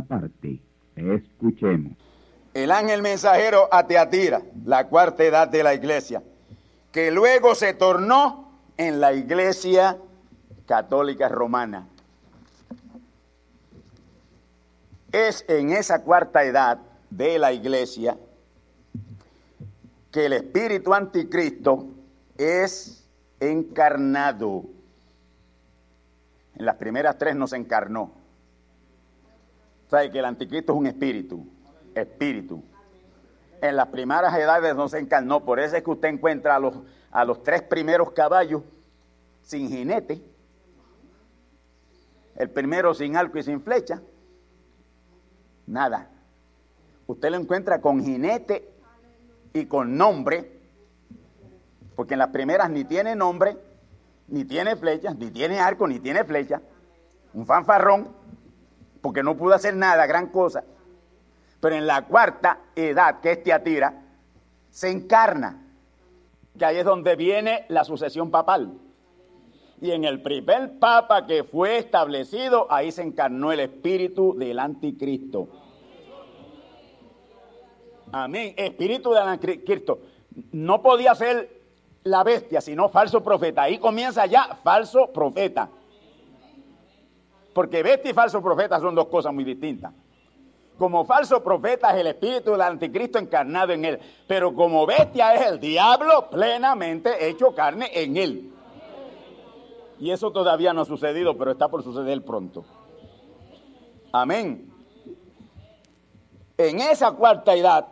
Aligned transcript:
Parte. 0.00 0.60
Escuchemos. 0.96 1.92
El 2.54 2.70
ángel 2.70 3.02
mensajero 3.02 3.68
a 3.72 3.86
Teatira, 3.86 4.42
la 4.64 4.86
cuarta 4.86 5.24
edad 5.24 5.48
de 5.48 5.64
la 5.64 5.74
iglesia, 5.74 6.22
que 6.92 7.10
luego 7.10 7.54
se 7.54 7.74
tornó 7.74 8.60
en 8.76 9.00
la 9.00 9.12
iglesia 9.12 9.98
católica 10.66 11.28
romana. 11.28 11.88
Es 15.10 15.44
en 15.48 15.70
esa 15.70 16.02
cuarta 16.02 16.44
edad 16.44 16.78
de 17.10 17.38
la 17.38 17.52
iglesia 17.52 18.16
que 20.10 20.26
el 20.26 20.32
espíritu 20.34 20.94
anticristo 20.94 21.88
es 22.38 23.04
encarnado. 23.40 24.64
En 26.54 26.66
las 26.66 26.76
primeras 26.76 27.18
tres 27.18 27.34
no 27.34 27.48
se 27.48 27.56
encarnó. 27.56 28.23
¿Sabe 29.94 30.10
que 30.10 30.18
el 30.18 30.24
anticristo 30.24 30.72
es 30.72 30.78
un 30.80 30.88
espíritu? 30.88 31.46
Espíritu. 31.94 32.64
En 33.62 33.76
las 33.76 33.86
primeras 33.86 34.36
edades 34.36 34.74
no 34.74 34.88
se 34.88 34.98
encarnó. 34.98 35.44
Por 35.44 35.60
eso 35.60 35.76
es 35.76 35.84
que 35.84 35.90
usted 35.92 36.08
encuentra 36.08 36.56
a 36.56 36.58
los, 36.58 36.80
a 37.12 37.24
los 37.24 37.44
tres 37.44 37.62
primeros 37.62 38.10
caballos 38.10 38.62
sin 39.42 39.68
jinete. 39.68 40.20
El 42.34 42.50
primero 42.50 42.92
sin 42.92 43.16
arco 43.16 43.38
y 43.38 43.44
sin 43.44 43.60
flecha. 43.60 44.02
Nada. 45.64 46.10
Usted 47.06 47.30
lo 47.30 47.36
encuentra 47.36 47.80
con 47.80 48.02
jinete 48.02 48.68
y 49.52 49.66
con 49.66 49.96
nombre. 49.96 50.58
Porque 51.94 52.14
en 52.14 52.18
las 52.18 52.30
primeras 52.30 52.68
ni 52.68 52.82
tiene 52.82 53.14
nombre 53.14 53.56
ni 54.26 54.44
tiene 54.44 54.74
flechas, 54.74 55.16
ni 55.16 55.30
tiene 55.30 55.60
arco, 55.60 55.86
ni 55.86 56.00
tiene 56.00 56.24
flecha. 56.24 56.60
Un 57.32 57.46
fanfarrón, 57.46 58.08
porque 59.04 59.22
no 59.22 59.36
pudo 59.36 59.52
hacer 59.52 59.76
nada, 59.76 60.06
gran 60.06 60.28
cosa. 60.28 60.64
Pero 61.60 61.74
en 61.74 61.86
la 61.86 62.06
cuarta 62.06 62.60
edad, 62.74 63.20
que 63.20 63.32
es 63.32 63.42
Teatira, 63.42 64.00
se 64.70 64.88
encarna, 64.90 65.62
que 66.58 66.64
ahí 66.64 66.78
es 66.78 66.86
donde 66.86 67.14
viene 67.14 67.66
la 67.68 67.84
sucesión 67.84 68.30
papal. 68.30 68.72
Y 69.78 69.90
en 69.90 70.04
el 70.04 70.22
primer 70.22 70.78
papa 70.78 71.26
que 71.26 71.44
fue 71.44 71.76
establecido, 71.76 72.66
ahí 72.70 72.90
se 72.90 73.02
encarnó 73.02 73.52
el 73.52 73.60
espíritu 73.60 74.34
del 74.38 74.58
anticristo. 74.58 75.48
Amén. 78.10 78.54
Espíritu 78.56 79.10
del 79.10 79.24
anticristo. 79.24 79.98
No 80.52 80.80
podía 80.80 81.14
ser 81.14 81.60
la 82.04 82.24
bestia, 82.24 82.62
sino 82.62 82.88
falso 82.88 83.22
profeta. 83.22 83.64
Ahí 83.64 83.76
comienza 83.76 84.24
ya 84.24 84.58
falso 84.64 85.12
profeta. 85.12 85.68
Porque 87.54 87.82
bestia 87.82 88.10
y 88.10 88.14
falso 88.14 88.42
profeta 88.42 88.80
son 88.80 88.94
dos 88.94 89.06
cosas 89.06 89.32
muy 89.32 89.44
distintas. 89.44 89.92
Como 90.76 91.04
falso 91.04 91.42
profeta 91.42 91.94
es 91.94 92.00
el 92.00 92.08
espíritu 92.08 92.50
del 92.50 92.62
anticristo 92.62 93.18
encarnado 93.18 93.72
en 93.72 93.84
él, 93.84 94.00
pero 94.26 94.52
como 94.52 94.84
bestia 94.84 95.34
es 95.34 95.46
el 95.46 95.60
diablo 95.60 96.28
plenamente 96.28 97.28
hecho 97.28 97.54
carne 97.54 97.90
en 97.94 98.16
él. 98.16 98.50
Y 100.00 100.10
eso 100.10 100.32
todavía 100.32 100.72
no 100.72 100.80
ha 100.80 100.84
sucedido, 100.84 101.38
pero 101.38 101.52
está 101.52 101.68
por 101.68 101.84
suceder 101.84 102.24
pronto. 102.24 102.64
Amén. 104.10 104.72
En 106.58 106.80
esa 106.80 107.12
cuarta 107.12 107.54
edad, 107.54 107.86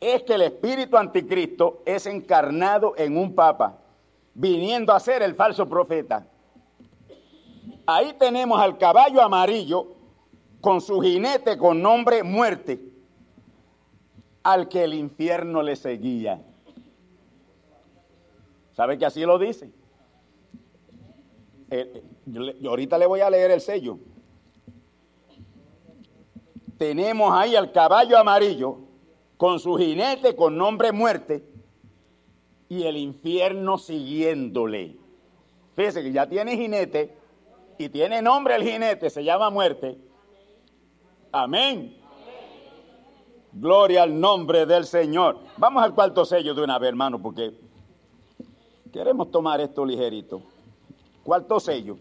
es 0.00 0.22
que 0.24 0.34
el 0.34 0.42
espíritu 0.42 0.96
anticristo 0.98 1.82
es 1.86 2.06
encarnado 2.06 2.94
en 2.96 3.16
un 3.16 3.34
papa, 3.34 3.78
viniendo 4.34 4.92
a 4.92 5.00
ser 5.00 5.22
el 5.22 5.34
falso 5.34 5.66
profeta. 5.66 6.26
Ahí 7.86 8.14
tenemos 8.18 8.60
al 8.60 8.78
caballo 8.78 9.22
amarillo 9.22 9.88
con 10.60 10.80
su 10.80 11.00
jinete 11.00 11.58
con 11.58 11.82
nombre 11.82 12.22
muerte, 12.22 12.80
al 14.42 14.68
que 14.68 14.84
el 14.84 14.94
infierno 14.94 15.62
le 15.62 15.76
seguía. 15.76 16.42
¿Sabe 18.72 18.98
que 18.98 19.06
así 19.06 19.20
lo 19.22 19.38
dice? 19.38 19.70
Eh, 21.70 22.02
yo, 22.26 22.42
yo 22.60 22.70
ahorita 22.70 22.96
le 22.98 23.06
voy 23.06 23.20
a 23.20 23.30
leer 23.30 23.50
el 23.50 23.60
sello. 23.60 23.98
Tenemos 26.78 27.32
ahí 27.32 27.54
al 27.54 27.72
caballo 27.72 28.18
amarillo 28.18 28.78
con 29.36 29.60
su 29.60 29.76
jinete 29.76 30.34
con 30.34 30.56
nombre 30.56 30.92
muerte 30.92 31.44
y 32.68 32.84
el 32.84 32.96
infierno 32.96 33.78
siguiéndole. 33.78 34.96
Fíjese 35.76 36.02
que 36.02 36.12
ya 36.12 36.26
tiene 36.28 36.56
jinete 36.56 37.16
y 37.78 37.88
tiene 37.88 38.22
nombre 38.22 38.56
el 38.56 38.62
jinete, 38.62 39.10
se 39.10 39.24
llama 39.24 39.50
muerte. 39.50 39.98
Amén. 41.32 41.96
Gloria 43.52 44.02
al 44.02 44.18
nombre 44.18 44.66
del 44.66 44.84
Señor. 44.84 45.38
Vamos 45.56 45.82
al 45.82 45.94
cuarto 45.94 46.24
sello 46.24 46.54
de 46.54 46.62
una 46.62 46.78
vez, 46.78 46.88
hermano, 46.88 47.20
porque 47.20 47.54
queremos 48.92 49.30
tomar 49.30 49.60
esto 49.60 49.84
ligerito. 49.84 50.42
Cuarto 51.22 51.58
sello. 51.60 51.96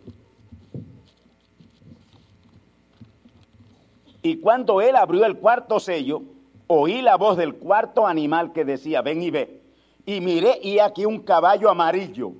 Y 4.21 4.37
cuando 4.37 4.81
él 4.81 4.95
abrió 4.95 5.25
el 5.25 5.37
cuarto 5.37 5.79
sello, 5.79 6.23
oí 6.67 7.01
la 7.01 7.17
voz 7.17 7.37
del 7.37 7.55
cuarto 7.55 8.07
animal 8.07 8.53
que 8.53 8.65
decía, 8.65 9.01
ven 9.01 9.21
y 9.21 9.31
ve. 9.31 9.61
Y 10.05 10.21
miré 10.21 10.59
y 10.61 10.79
aquí 10.79 11.05
un 11.05 11.19
caballo 11.19 11.69
amarillo. 11.69 12.33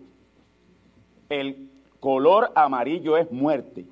El 1.29 1.72
color 2.03 2.51
amarillo 2.53 3.15
es 3.15 3.31
muerte. 3.31 3.85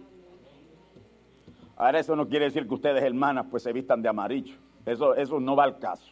Ahora 1.78 1.98
eso 1.98 2.14
no 2.14 2.28
quiere 2.28 2.44
decir 2.44 2.68
que 2.68 2.74
ustedes 2.74 3.02
hermanas 3.02 3.46
pues 3.50 3.64
se 3.64 3.72
vistan 3.72 4.02
de 4.02 4.10
amarillo. 4.10 4.58
Eso, 4.86 5.16
eso 5.16 5.40
no 5.40 5.56
va 5.56 5.64
al 5.64 5.80
caso. 5.80 6.12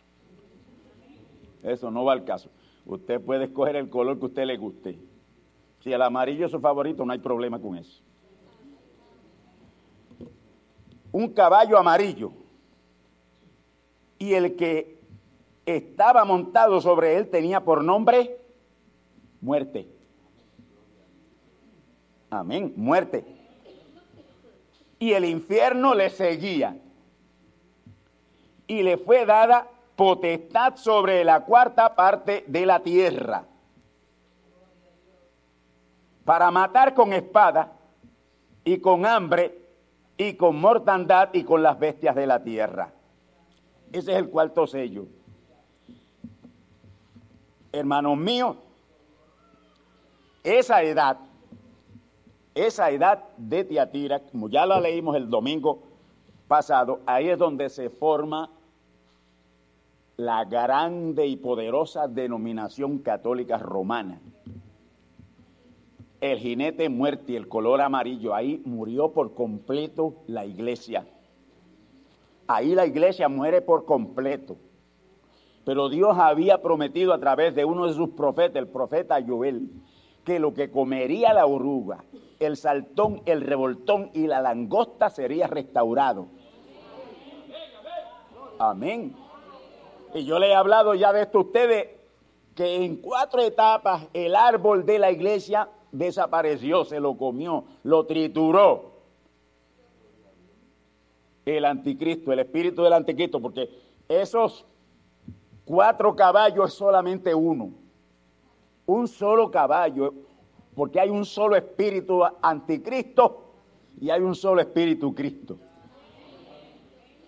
Eso 1.61 1.91
no 1.91 2.05
va 2.05 2.13
al 2.13 2.23
caso. 2.23 2.49
Usted 2.85 3.19
puede 3.19 3.43
escoger 3.43 3.75
el 3.75 3.89
color 3.89 4.17
que 4.17 4.27
usted 4.27 4.45
le 4.45 4.55
guste. 4.55 4.97
Si 5.81 5.91
el 5.91 6.01
amarillo 6.01 6.45
es 6.45 6.51
su 6.53 6.61
favorito, 6.61 7.03
no 7.05 7.11
hay 7.11 7.19
problema 7.19 7.59
con 7.59 7.75
eso. 7.75 8.01
Un 11.11 11.33
caballo 11.33 11.77
amarillo. 11.77 12.31
Y 14.17 14.35
el 14.35 14.55
que 14.55 15.01
estaba 15.65 16.23
montado 16.23 16.79
sobre 16.79 17.17
él 17.17 17.29
tenía 17.29 17.59
por 17.59 17.83
nombre 17.83 18.37
muerte. 19.41 19.98
Amén, 22.29 22.73
muerte. 22.75 23.25
Y 24.99 25.13
el 25.13 25.25
infierno 25.25 25.95
le 25.95 26.09
seguía. 26.09 26.77
Y 28.67 28.83
le 28.83 28.97
fue 28.97 29.25
dada 29.25 29.67
potestad 29.95 30.75
sobre 30.75 31.23
la 31.23 31.41
cuarta 31.41 31.95
parte 31.95 32.43
de 32.47 32.65
la 32.65 32.79
tierra 32.81 33.45
para 36.29 36.51
matar 36.51 36.93
con 36.93 37.11
espada 37.11 37.73
y 38.63 38.77
con 38.77 39.03
hambre 39.05 39.57
y 40.15 40.35
con 40.35 40.61
mortandad 40.61 41.29
y 41.33 41.43
con 41.43 41.63
las 41.63 41.79
bestias 41.79 42.15
de 42.15 42.27
la 42.27 42.43
tierra. 42.43 42.93
Ese 43.91 44.11
es 44.11 44.17
el 44.19 44.29
cuarto 44.29 44.67
sello. 44.67 45.07
Hermanos 47.71 48.15
míos, 48.15 48.57
esa 50.43 50.83
edad, 50.83 51.17
esa 52.55 52.89
edad 52.89 53.23
de 53.37 53.63
Tiatira, 53.63 54.19
como 54.19 54.49
ya 54.49 54.65
la 54.65 54.79
leímos 54.79 55.15
el 55.15 55.29
domingo 55.29 55.83
pasado, 56.47 56.99
ahí 57.05 57.29
es 57.29 57.37
donde 57.37 57.69
se 57.69 57.89
forma 57.89 58.49
la 60.17 60.43
grande 60.43 61.27
y 61.27 61.37
poderosa 61.37 62.07
denominación 62.07 62.99
católica 62.99 63.57
romana. 63.57 64.19
El 66.19 66.37
jinete 66.39 66.89
muerte 66.89 67.31
y 67.31 67.35
el 67.37 67.47
color 67.47 67.79
amarillo, 67.79 68.35
ahí 68.35 68.61
murió 68.65 69.13
por 69.13 69.33
completo 69.33 70.15
la 70.27 70.45
iglesia. 70.45 71.05
Ahí 72.47 72.75
la 72.75 72.85
iglesia 72.85 73.29
muere 73.29 73.61
por 73.61 73.85
completo. 73.85 74.57
Pero 75.63 75.87
Dios 75.87 76.17
había 76.17 76.61
prometido 76.61 77.13
a 77.13 77.19
través 77.19 77.55
de 77.55 77.63
uno 77.63 77.87
de 77.87 77.93
sus 77.93 78.09
profetas, 78.09 78.57
el 78.57 78.67
profeta 78.67 79.23
Joel, 79.25 79.69
que 80.25 80.39
lo 80.39 80.53
que 80.53 80.69
comería 80.71 81.33
la 81.33 81.45
oruga, 81.45 82.03
el 82.39 82.57
saltón, 82.57 83.21
el 83.25 83.41
revoltón 83.41 84.11
y 84.13 84.27
la 84.27 84.41
langosta 84.41 85.09
sería 85.09 85.47
restaurado. 85.47 86.27
Amén. 88.57 89.15
Y 90.13 90.25
yo 90.25 90.39
le 90.39 90.47
he 90.47 90.55
hablado 90.55 90.95
ya 90.95 91.13
de 91.13 91.21
esto 91.21 91.39
a 91.39 91.41
ustedes, 91.41 91.89
que 92.55 92.83
en 92.83 92.97
cuatro 92.97 93.41
etapas 93.41 94.07
el 94.13 94.35
árbol 94.35 94.85
de 94.85 94.99
la 94.99 95.11
iglesia 95.11 95.69
desapareció, 95.91 96.83
se 96.83 96.99
lo 96.99 97.17
comió, 97.17 97.65
lo 97.83 98.05
trituró. 98.05 98.91
El 101.45 101.65
anticristo, 101.65 102.31
el 102.31 102.39
espíritu 102.39 102.83
del 102.83 102.93
anticristo, 102.93 103.39
porque 103.39 103.69
esos 104.07 104.65
cuatro 105.65 106.15
caballos 106.15 106.69
es 106.69 106.73
solamente 106.73 107.33
uno. 107.33 107.71
Un 108.85 109.07
solo 109.07 109.49
caballo, 109.51 110.13
porque 110.79 110.97
hay 110.97 111.09
un 111.09 111.25
solo 111.25 111.57
espíritu 111.57 112.21
anticristo 112.41 113.51
y 113.99 114.11
hay 114.11 114.21
un 114.21 114.33
solo 114.33 114.61
espíritu 114.61 115.13
Cristo. 115.13 115.57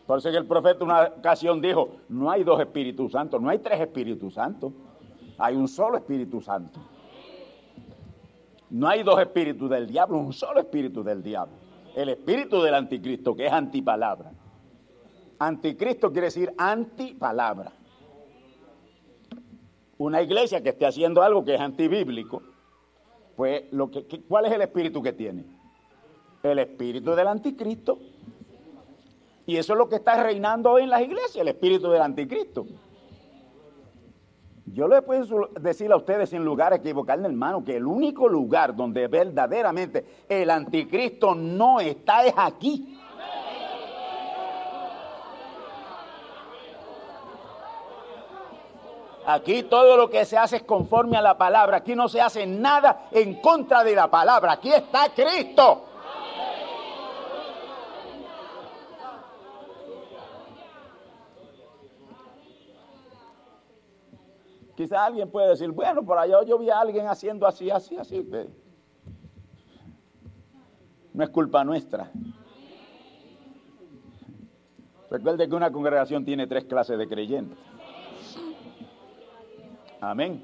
Por 0.07 0.19
eso 0.19 0.31
que 0.31 0.37
el 0.37 0.45
profeta 0.45 0.85
una 0.85 1.01
ocasión 1.17 1.59
dijo, 1.59 1.97
no 2.07 2.31
hay 2.31 2.45
dos 2.45 2.61
Espíritus 2.61 3.11
Santos, 3.11 3.41
no 3.41 3.49
hay 3.49 3.59
tres 3.59 3.81
Espíritus 3.81 4.35
Santos, 4.35 4.71
hay 5.37 5.57
un 5.57 5.67
solo 5.67 5.97
Espíritu 5.97 6.39
Santo. 6.39 6.79
No 8.69 8.87
hay 8.87 9.03
dos 9.03 9.19
espíritus 9.19 9.69
del 9.69 9.85
diablo, 9.85 10.17
un 10.17 10.31
solo 10.31 10.61
espíritu 10.61 11.03
del 11.03 11.21
diablo. 11.21 11.53
El 11.93 12.07
espíritu 12.07 12.61
del 12.61 12.73
anticristo, 12.73 13.35
que 13.35 13.47
es 13.47 13.51
antipalabra. 13.51 14.31
Anticristo 15.39 16.09
quiere 16.13 16.27
decir 16.27 16.53
antipalabra. 16.57 17.73
Una 19.97 20.21
iglesia 20.21 20.63
que 20.63 20.69
esté 20.69 20.85
haciendo 20.85 21.21
algo 21.21 21.43
que 21.43 21.55
es 21.55 21.59
antibíblico, 21.59 22.43
pues 23.35 23.63
lo 23.71 23.89
que, 23.89 24.05
¿cuál 24.27 24.45
es 24.45 24.51
el 24.51 24.61
espíritu 24.61 25.01
que 25.01 25.13
tiene? 25.13 25.45
El 26.43 26.59
espíritu 26.59 27.11
del 27.11 27.27
anticristo. 27.27 27.99
Y 29.45 29.57
eso 29.57 29.73
es 29.73 29.79
lo 29.79 29.89
que 29.89 29.95
está 29.95 30.21
reinando 30.23 30.71
hoy 30.71 30.83
en 30.83 30.89
las 30.89 31.01
iglesias, 31.01 31.37
el 31.37 31.47
espíritu 31.47 31.89
del 31.89 32.01
anticristo. 32.01 32.65
Yo 34.73 34.87
le 34.87 35.01
puedo 35.01 35.49
decir 35.59 35.91
a 35.91 35.97
ustedes 35.97 36.29
sin 36.29 36.45
lugar 36.45 36.71
a 36.71 36.77
equivocarme, 36.77 37.27
hermano, 37.27 37.63
que 37.63 37.75
el 37.75 37.85
único 37.85 38.29
lugar 38.29 38.75
donde 38.75 39.07
verdaderamente 39.07 40.05
el 40.29 40.49
anticristo 40.49 41.35
no 41.35 41.81
está 41.81 42.25
es 42.25 42.33
aquí. 42.37 42.97
Aquí 49.33 49.63
todo 49.63 49.97
lo 49.97 50.09
que 50.09 50.25
se 50.25 50.37
hace 50.37 50.57
es 50.57 50.63
conforme 50.63 51.17
a 51.17 51.21
la 51.21 51.37
palabra. 51.37 51.77
Aquí 51.77 51.95
no 51.95 52.07
se 52.07 52.19
hace 52.19 52.45
nada 52.45 53.07
en 53.11 53.41
contra 53.41 53.83
de 53.83 53.95
la 53.95 54.09
palabra. 54.09 54.53
Aquí 54.53 54.71
está 54.71 55.09
Cristo. 55.13 55.85
Quizá 64.75 65.05
alguien 65.05 65.29
puede 65.29 65.49
decir, 65.49 65.69
bueno, 65.69 66.03
por 66.03 66.17
allá 66.17 66.43
yo 66.43 66.57
vi 66.57 66.69
a 66.69 66.79
alguien 66.79 67.07
haciendo 67.07 67.45
así, 67.45 67.69
así, 67.69 67.97
así. 67.97 68.27
No 71.13 71.23
es 71.23 71.29
culpa 71.29 71.63
nuestra. 71.63 72.09
Recuerde 75.11 75.47
que 75.47 75.55
una 75.55 75.71
congregación 75.71 76.25
tiene 76.25 76.47
tres 76.47 76.63
clases 76.65 76.97
de 76.97 77.07
creyentes. 77.07 77.70
Amén. 80.01 80.43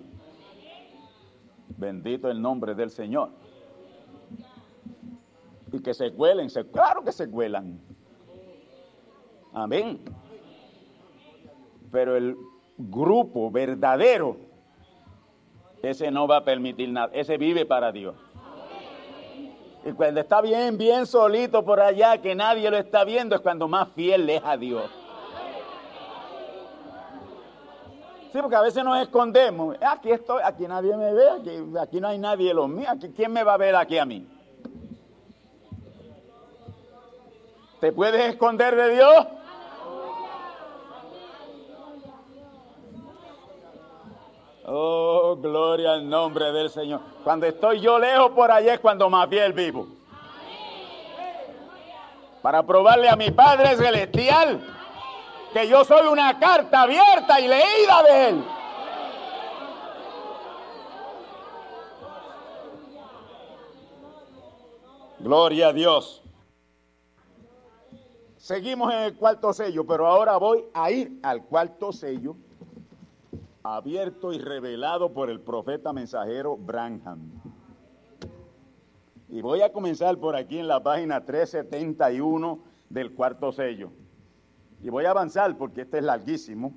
Bendito 1.70 2.30
el 2.30 2.40
nombre 2.40 2.76
del 2.76 2.92
Señor. 2.92 3.32
Y 5.74 5.82
que 5.82 5.94
se 5.94 6.14
cuelen, 6.14 6.48
claro 6.72 7.04
que 7.04 7.12
se 7.12 7.30
cuelan. 7.30 7.82
Amén. 9.54 10.00
Pero 11.92 12.16
el 12.16 12.38
grupo 12.78 13.50
verdadero, 13.50 14.38
ese 15.82 16.12
no 16.12 16.28
va 16.28 16.38
a 16.38 16.46
permitir 16.46 16.90
nada, 16.90 17.10
ese 17.14 17.38
vive 17.38 17.66
para 17.66 17.92
Dios. 17.92 18.16
Y 19.84 19.92
cuando 19.94 20.22
está 20.22 20.42
bien, 20.42 20.78
bien 20.78 21.06
solito 21.08 21.66
por 21.66 21.80
allá, 21.80 22.22
que 22.22 22.36
nadie 22.36 22.70
lo 22.70 22.78
está 22.78 23.04
viendo, 23.04 23.36
es 23.36 23.42
cuando 23.42 23.68
más 23.68 23.90
fiel 23.94 24.30
es 24.30 24.42
a 24.44 24.56
Dios. 24.58 24.90
Sí, 28.32 28.40
porque 28.42 28.56
a 28.56 28.62
veces 28.62 28.84
nos 28.84 29.02
escondemos. 29.02 29.78
Aquí 29.82 30.12
estoy, 30.12 30.42
aquí 30.44 30.68
nadie 30.68 30.96
me 30.98 31.14
ve, 31.14 31.80
aquí, 31.80 32.00
no 32.02 32.10
hay 32.10 32.18
nadie 32.18 32.54
los 32.54 32.68
míos. 32.68 32.90
Aquí, 32.90 33.10
¿Quién 33.16 33.32
me 33.32 33.44
va 33.44 33.54
a 33.54 33.58
ver 33.58 33.76
aquí 33.76 33.98
a 33.98 34.06
mí? 34.06 34.28
¿Te 37.80 37.92
puedes 37.92 38.22
esconder 38.34 38.76
de 38.76 38.96
Dios? 38.96 39.28
Oh, 44.66 45.38
gloria 45.38 45.94
al 45.94 46.10
nombre 46.10 46.52
del 46.52 46.70
Señor. 46.70 47.00
Cuando 47.24 47.46
estoy 47.46 47.80
yo 47.80 47.98
lejos 47.98 48.32
por 48.32 48.52
allá 48.52 48.74
es 48.74 48.80
cuando 48.82 49.10
más 49.10 49.30
fiel 49.30 49.54
vivo. 49.54 49.88
Para 52.42 52.64
probarle 52.64 53.08
a 53.08 53.16
mi 53.16 53.32
Padre 53.32 53.78
Celestial 53.78 54.77
que 55.54 55.68
yo 55.68 55.84
soy 55.84 56.08
una 56.08 56.40
carta 56.40 56.82
abierta 56.82 57.40
y 57.40 57.48
leída 57.48 58.04
de 58.04 58.30
Él. 58.30 58.44
Gloria 65.20 65.70
a 65.70 65.74
Dios. 65.74 66.24
Seguimos 68.38 68.94
en 68.94 69.00
el 69.00 69.16
cuarto 69.16 69.52
sello, 69.52 69.86
pero 69.86 70.08
ahora 70.08 70.38
voy 70.38 70.66
a 70.74 70.92
ir 70.92 71.20
al 71.24 71.44
cuarto 71.44 71.92
sello 71.92 72.38
abierto 73.76 74.32
y 74.32 74.38
revelado 74.38 75.12
por 75.14 75.30
el 75.30 75.42
profeta 75.42 75.92
mensajero 75.92 76.56
Branham. 76.56 77.32
Y 79.30 79.42
voy 79.42 79.62
a 79.62 79.74
comenzar 79.74 80.18
por 80.18 80.36
aquí 80.36 80.60
en 80.60 80.68
la 80.68 80.82
página 80.82 81.26
371 81.26 82.60
del 82.90 83.14
cuarto 83.14 83.52
sello. 83.52 83.92
Y 84.82 84.90
voy 84.90 85.06
a 85.06 85.12
avanzar 85.12 85.58
porque 85.58 85.82
este 85.82 85.98
es 85.98 86.04
larguísimo. 86.04 86.74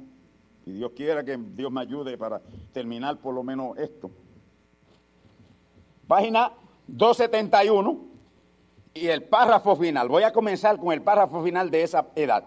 Y 0.67 0.73
Dios 0.73 0.93
quiera 0.95 1.25
que 1.25 1.37
Dios 1.37 1.71
me 1.71 1.81
ayude 1.81 2.17
para 2.19 2.41
terminar 2.73 3.19
por 3.19 3.35
lo 3.35 3.43
menos 3.43 3.77
esto. 3.79 4.11
Página 6.07 6.53
271 6.87 8.05
y 8.95 9.07
el 9.07 9.23
párrafo 9.25 9.77
final. 9.77 10.09
Voy 10.09 10.23
a 10.23 10.33
comenzar 10.33 10.79
con 10.79 10.93
el 10.93 11.03
párrafo 11.03 11.43
final 11.43 11.71
de 11.71 11.83
esa 11.83 12.09
edad. 12.15 12.45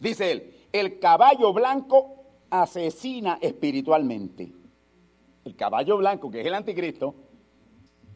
Dice 0.00 0.32
él, 0.32 0.54
el 0.72 0.98
caballo 0.98 1.52
blanco 1.52 2.24
asesina 2.50 3.38
espiritualmente. 3.40 4.52
el 5.44 5.56
caballo 5.56 5.98
blanco, 5.98 6.30
que 6.30 6.40
es 6.40 6.46
el 6.46 6.54
anticristo, 6.54 7.14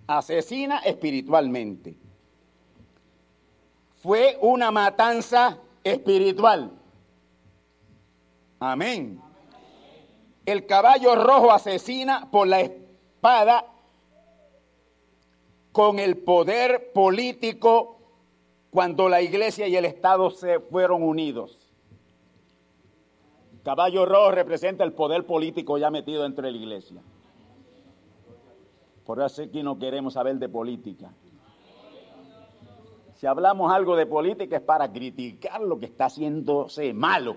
asesina 0.07 0.79
espiritualmente. 0.79 1.99
Fue 3.97 4.39
una 4.41 4.71
matanza 4.71 5.59
espiritual. 5.85 6.73
Amén. 8.61 9.21
El 10.45 10.67
caballo 10.67 11.15
rojo 11.15 11.53
asesina 11.53 12.31
por 12.31 12.49
la 12.49 12.61
espada 12.61 13.67
con 15.73 15.99
el 15.99 16.17
poder 16.17 16.93
político 16.93 17.99
cuando 18.71 19.09
la 19.09 19.23
iglesia 19.23 19.69
y 19.69 19.77
el 19.77 19.85
Estado 19.85 20.31
se 20.31 20.61
fueron 20.61 21.03
unidos. 21.03 21.59
Caballo 23.63 24.07
rojo 24.07 24.31
representa 24.31 24.85
el 24.85 24.93
poder 24.93 25.27
político 25.27 25.79
ya 25.79 25.91
metido 25.91 26.25
entre 26.25 26.51
la 26.51 26.57
iglesia. 26.57 27.03
Por 29.05 29.21
eso 29.23 29.43
aquí 29.43 29.63
no 29.63 29.79
queremos 29.79 30.15
saber 30.15 30.37
de 30.37 30.49
política. 30.49 31.11
Si 33.19 33.27
hablamos 33.27 33.73
algo 33.73 33.97
de 33.97 34.07
política 34.07 34.59
es 34.59 34.63
para 34.63 34.93
criticar 34.93 35.61
lo 35.61 35.81
que 35.81 35.87
está 35.87 36.05
haciéndose 36.05 36.95
malo. 36.95 37.35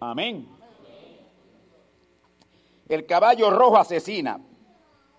Amén. 0.00 0.48
El 2.88 3.06
caballo 3.06 3.50
rojo 3.50 3.76
asesina 3.76 4.40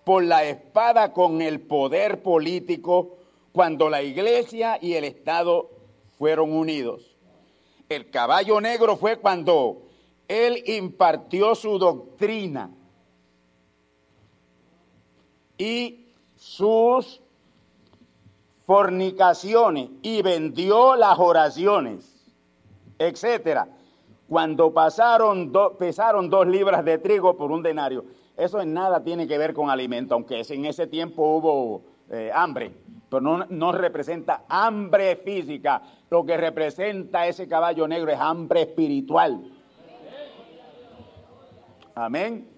por 0.04 0.24
la 0.24 0.44
espada 0.44 1.14
con 1.14 1.40
el 1.40 1.60
poder 1.60 2.22
político 2.22 3.16
cuando 3.52 3.88
la 3.88 4.02
iglesia 4.02 4.78
y 4.82 4.92
el 4.94 5.04
Estado 5.04 5.70
fueron 6.18 6.52
unidos. 6.52 7.16
El 7.88 8.10
caballo 8.10 8.60
negro 8.60 8.98
fue 8.98 9.16
cuando 9.16 9.88
él 10.28 10.62
impartió 10.66 11.54
su 11.54 11.78
doctrina 11.78 12.70
y 15.56 16.12
sus 16.36 17.22
fornicaciones 18.68 19.88
y 20.02 20.20
vendió 20.20 20.94
las 20.94 21.18
oraciones, 21.18 22.30
etcétera. 22.98 23.66
Cuando 24.28 24.74
pasaron 24.74 25.50
pesaron 25.78 26.28
dos 26.28 26.46
libras 26.46 26.84
de 26.84 26.98
trigo 26.98 27.34
por 27.34 27.50
un 27.50 27.62
denario. 27.62 28.04
Eso 28.36 28.60
en 28.60 28.74
nada 28.74 29.02
tiene 29.02 29.26
que 29.26 29.38
ver 29.38 29.54
con 29.54 29.70
alimento, 29.70 30.14
aunque 30.14 30.42
en 30.46 30.66
ese 30.66 30.86
tiempo 30.86 31.38
hubo 31.38 31.82
eh, 32.10 32.30
hambre, 32.34 32.74
pero 33.08 33.22
no, 33.22 33.46
no 33.48 33.72
representa 33.72 34.44
hambre 34.50 35.16
física. 35.16 35.80
Lo 36.10 36.26
que 36.26 36.36
representa 36.36 37.26
ese 37.26 37.48
caballo 37.48 37.88
negro 37.88 38.12
es 38.12 38.20
hambre 38.20 38.60
espiritual. 38.60 39.50
Amén. 41.94 42.57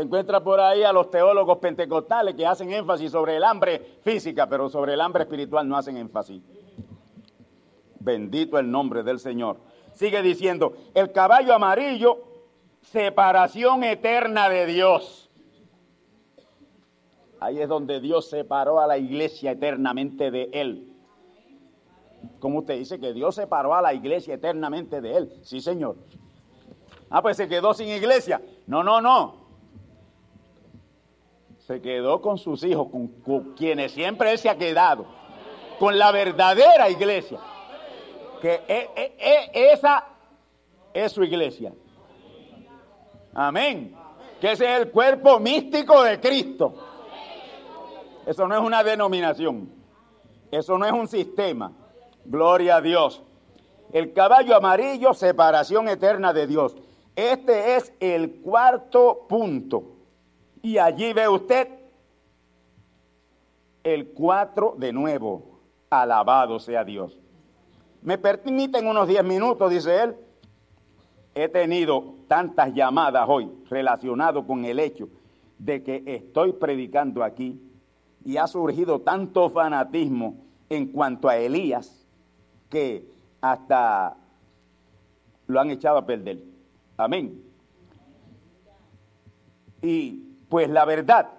Se 0.00 0.04
encuentra 0.04 0.42
por 0.42 0.58
ahí 0.60 0.82
a 0.82 0.94
los 0.94 1.10
teólogos 1.10 1.58
pentecostales 1.58 2.34
que 2.34 2.46
hacen 2.46 2.72
énfasis 2.72 3.12
sobre 3.12 3.36
el 3.36 3.44
hambre 3.44 3.98
física, 4.02 4.48
pero 4.48 4.70
sobre 4.70 4.94
el 4.94 5.00
hambre 5.02 5.24
espiritual 5.24 5.68
no 5.68 5.76
hacen 5.76 5.98
énfasis. 5.98 6.42
Bendito 7.98 8.58
el 8.58 8.70
nombre 8.70 9.02
del 9.02 9.18
Señor. 9.18 9.58
Sigue 9.92 10.22
diciendo, 10.22 10.72
el 10.94 11.12
caballo 11.12 11.52
amarillo, 11.52 12.16
separación 12.80 13.84
eterna 13.84 14.48
de 14.48 14.64
Dios. 14.64 15.28
Ahí 17.38 17.60
es 17.60 17.68
donde 17.68 18.00
Dios 18.00 18.30
separó 18.30 18.80
a 18.80 18.86
la 18.86 18.96
iglesia 18.96 19.50
eternamente 19.50 20.30
de 20.30 20.48
Él. 20.54 20.94
¿Cómo 22.38 22.60
usted 22.60 22.78
dice 22.78 22.98
que 22.98 23.12
Dios 23.12 23.34
separó 23.34 23.74
a 23.74 23.82
la 23.82 23.92
iglesia 23.92 24.32
eternamente 24.32 25.02
de 25.02 25.14
Él? 25.14 25.40
Sí, 25.42 25.60
Señor. 25.60 25.96
Ah, 27.10 27.20
pues 27.20 27.36
se 27.36 27.48
quedó 27.48 27.74
sin 27.74 27.88
iglesia. 27.88 28.40
No, 28.66 28.82
no, 28.82 29.02
no 29.02 29.39
se 31.70 31.80
quedó 31.80 32.20
con 32.20 32.36
sus 32.36 32.64
hijos, 32.64 32.88
con, 32.90 33.54
quienes 33.54 33.92
siempre 33.92 34.32
él 34.32 34.38
se 34.38 34.48
ha 34.48 34.58
quedado, 34.58 35.06
con 35.78 35.96
la 35.96 36.10
verdadera 36.10 36.90
iglesia, 36.90 37.38
que 38.42 38.54
e, 38.66 38.90
e, 38.96 39.16
e, 39.16 39.72
esa 39.72 40.04
es 40.92 41.12
su 41.12 41.22
iglesia. 41.22 41.72
Amén. 43.32 43.94
Que 44.40 44.50
ese 44.50 44.64
es 44.64 44.80
el 44.80 44.90
cuerpo 44.90 45.38
místico 45.38 46.02
de 46.02 46.18
Cristo. 46.18 46.74
Eso 48.26 48.48
no 48.48 48.56
es 48.56 48.60
una 48.62 48.82
denominación. 48.82 49.70
Eso 50.50 50.76
no 50.76 50.86
es 50.86 50.92
un 50.92 51.06
sistema. 51.06 51.70
Gloria 52.24 52.78
a 52.78 52.80
Dios. 52.80 53.22
El 53.92 54.12
caballo 54.12 54.56
amarillo, 54.56 55.14
separación 55.14 55.88
eterna 55.88 56.32
de 56.32 56.48
Dios. 56.48 56.74
Este 57.14 57.76
es 57.76 57.92
el 58.00 58.40
cuarto 58.40 59.24
punto. 59.28 59.99
Y 60.62 60.78
allí 60.78 61.12
ve 61.12 61.28
usted 61.28 61.68
el 63.82 64.08
cuatro 64.08 64.74
de 64.78 64.92
nuevo. 64.92 65.60
Alabado 65.88 66.60
sea 66.60 66.84
Dios. 66.84 67.18
Me 68.02 68.16
permiten 68.16 68.86
unos 68.86 69.08
diez 69.08 69.24
minutos, 69.24 69.70
dice 69.70 70.02
él. 70.02 70.16
He 71.34 71.48
tenido 71.48 72.14
tantas 72.28 72.72
llamadas 72.74 73.26
hoy 73.28 73.50
relacionadas 73.68 74.44
con 74.44 74.64
el 74.64 74.78
hecho 74.78 75.08
de 75.58 75.82
que 75.82 76.02
estoy 76.06 76.52
predicando 76.52 77.22
aquí 77.22 77.60
y 78.24 78.36
ha 78.36 78.46
surgido 78.46 79.00
tanto 79.00 79.50
fanatismo 79.50 80.36
en 80.68 80.86
cuanto 80.92 81.28
a 81.28 81.36
Elías 81.36 82.06
que 82.68 83.04
hasta 83.40 84.16
lo 85.46 85.60
han 85.60 85.70
echado 85.70 85.98
a 85.98 86.06
perder. 86.06 86.42
Amén. 86.96 87.42
Y 89.82 90.29
pues 90.50 90.68
la 90.68 90.84
verdad 90.84 91.30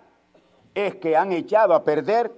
es 0.74 0.96
que 0.96 1.16
han 1.16 1.34
echado 1.34 1.76
a 1.76 1.84
perder 1.84 2.32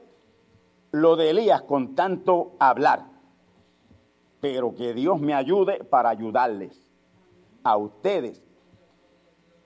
lo 0.91 1.15
de 1.15 1.29
Elías 1.29 1.61
con 1.61 1.95
tanto 1.95 2.55
hablar. 2.59 3.05
Pero 4.41 4.75
que 4.75 4.93
Dios 4.93 5.21
me 5.21 5.33
ayude 5.33 5.83
para 5.85 6.09
ayudarles 6.09 6.91
a 7.63 7.77
ustedes 7.77 8.43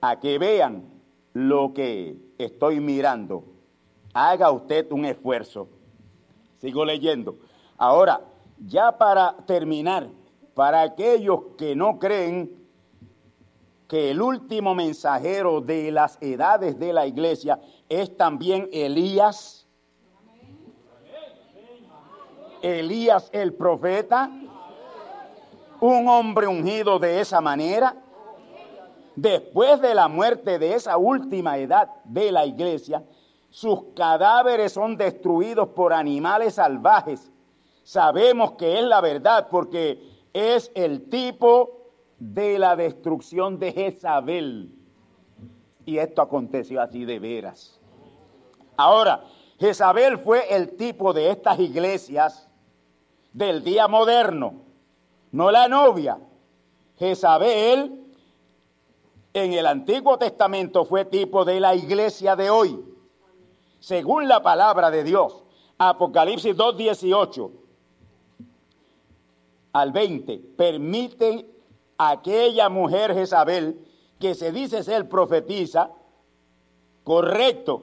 a 0.00 0.20
que 0.20 0.38
vean 0.38 0.84
lo 1.32 1.72
que 1.74 2.16
estoy 2.38 2.78
mirando. 2.78 3.42
Haga 4.12 4.50
usted 4.50 4.92
un 4.92 5.06
esfuerzo. 5.06 5.68
Sigo 6.58 6.84
leyendo. 6.84 7.38
Ahora, 7.78 8.20
ya 8.58 8.98
para 8.98 9.34
terminar, 9.46 10.08
para 10.54 10.82
aquellos 10.82 11.40
que 11.56 11.74
no 11.74 11.98
creen 11.98 12.57
que 13.88 14.10
el 14.10 14.20
último 14.20 14.74
mensajero 14.74 15.62
de 15.62 15.90
las 15.90 16.18
edades 16.20 16.78
de 16.78 16.92
la 16.92 17.06
iglesia 17.06 17.58
es 17.88 18.14
también 18.16 18.68
Elías. 18.70 19.66
Elías 22.60 23.30
el 23.32 23.54
profeta, 23.54 24.30
un 25.80 26.06
hombre 26.06 26.46
ungido 26.46 26.98
de 26.98 27.20
esa 27.20 27.40
manera. 27.40 27.96
Después 29.16 29.80
de 29.80 29.94
la 29.94 30.06
muerte 30.06 30.58
de 30.58 30.74
esa 30.74 30.98
última 30.98 31.56
edad 31.56 31.88
de 32.04 32.30
la 32.30 32.44
iglesia, 32.44 33.02
sus 33.48 33.84
cadáveres 33.96 34.72
son 34.72 34.98
destruidos 34.98 35.70
por 35.70 35.94
animales 35.94 36.54
salvajes. 36.54 37.32
Sabemos 37.84 38.52
que 38.52 38.78
es 38.78 38.84
la 38.84 39.00
verdad 39.00 39.48
porque 39.50 39.98
es 40.34 40.70
el 40.74 41.08
tipo 41.08 41.77
de 42.18 42.58
la 42.58 42.76
destrucción 42.76 43.58
de 43.58 43.72
Jezabel. 43.72 44.74
Y 45.84 45.98
esto 45.98 46.22
aconteció 46.22 46.80
así 46.82 47.04
de 47.04 47.18
veras. 47.18 47.80
Ahora, 48.76 49.24
Jezabel 49.58 50.18
fue 50.18 50.54
el 50.54 50.76
tipo 50.76 51.12
de 51.12 51.30
estas 51.30 51.58
iglesias 51.58 52.48
del 53.32 53.62
día 53.62 53.88
moderno, 53.88 54.62
no 55.32 55.50
la 55.50 55.68
novia. 55.68 56.18
Jezabel 56.98 58.04
en 59.32 59.52
el 59.52 59.66
Antiguo 59.66 60.18
Testamento 60.18 60.84
fue 60.84 61.04
tipo 61.04 61.44
de 61.44 61.60
la 61.60 61.74
iglesia 61.74 62.36
de 62.36 62.50
hoy. 62.50 62.84
Según 63.80 64.26
la 64.26 64.42
palabra 64.42 64.90
de 64.90 65.04
Dios, 65.04 65.44
Apocalipsis 65.78 66.56
2.18 66.56 67.50
al 69.72 69.92
20, 69.92 70.38
permite 70.56 71.57
aquella 71.98 72.68
mujer 72.68 73.12
Jezabel 73.12 73.84
que 74.20 74.34
se 74.34 74.52
dice 74.52 74.82
ser 74.82 75.08
profetiza, 75.08 75.90
correcto. 77.04 77.82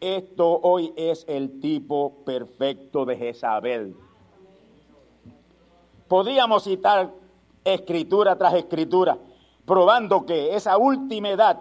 Esto 0.00 0.60
hoy 0.62 0.92
es 0.96 1.24
el 1.28 1.60
tipo 1.60 2.24
perfecto 2.24 3.04
de 3.04 3.16
Jezabel. 3.16 3.96
Podíamos 6.08 6.64
citar 6.64 7.10
escritura 7.64 8.36
tras 8.36 8.54
escritura, 8.54 9.18
probando 9.66 10.24
que 10.24 10.54
esa 10.54 10.78
última 10.78 11.28
edad 11.28 11.60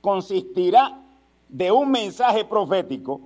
consistirá 0.00 1.00
de 1.48 1.70
un 1.70 1.90
mensaje 1.90 2.44
profético 2.44 3.20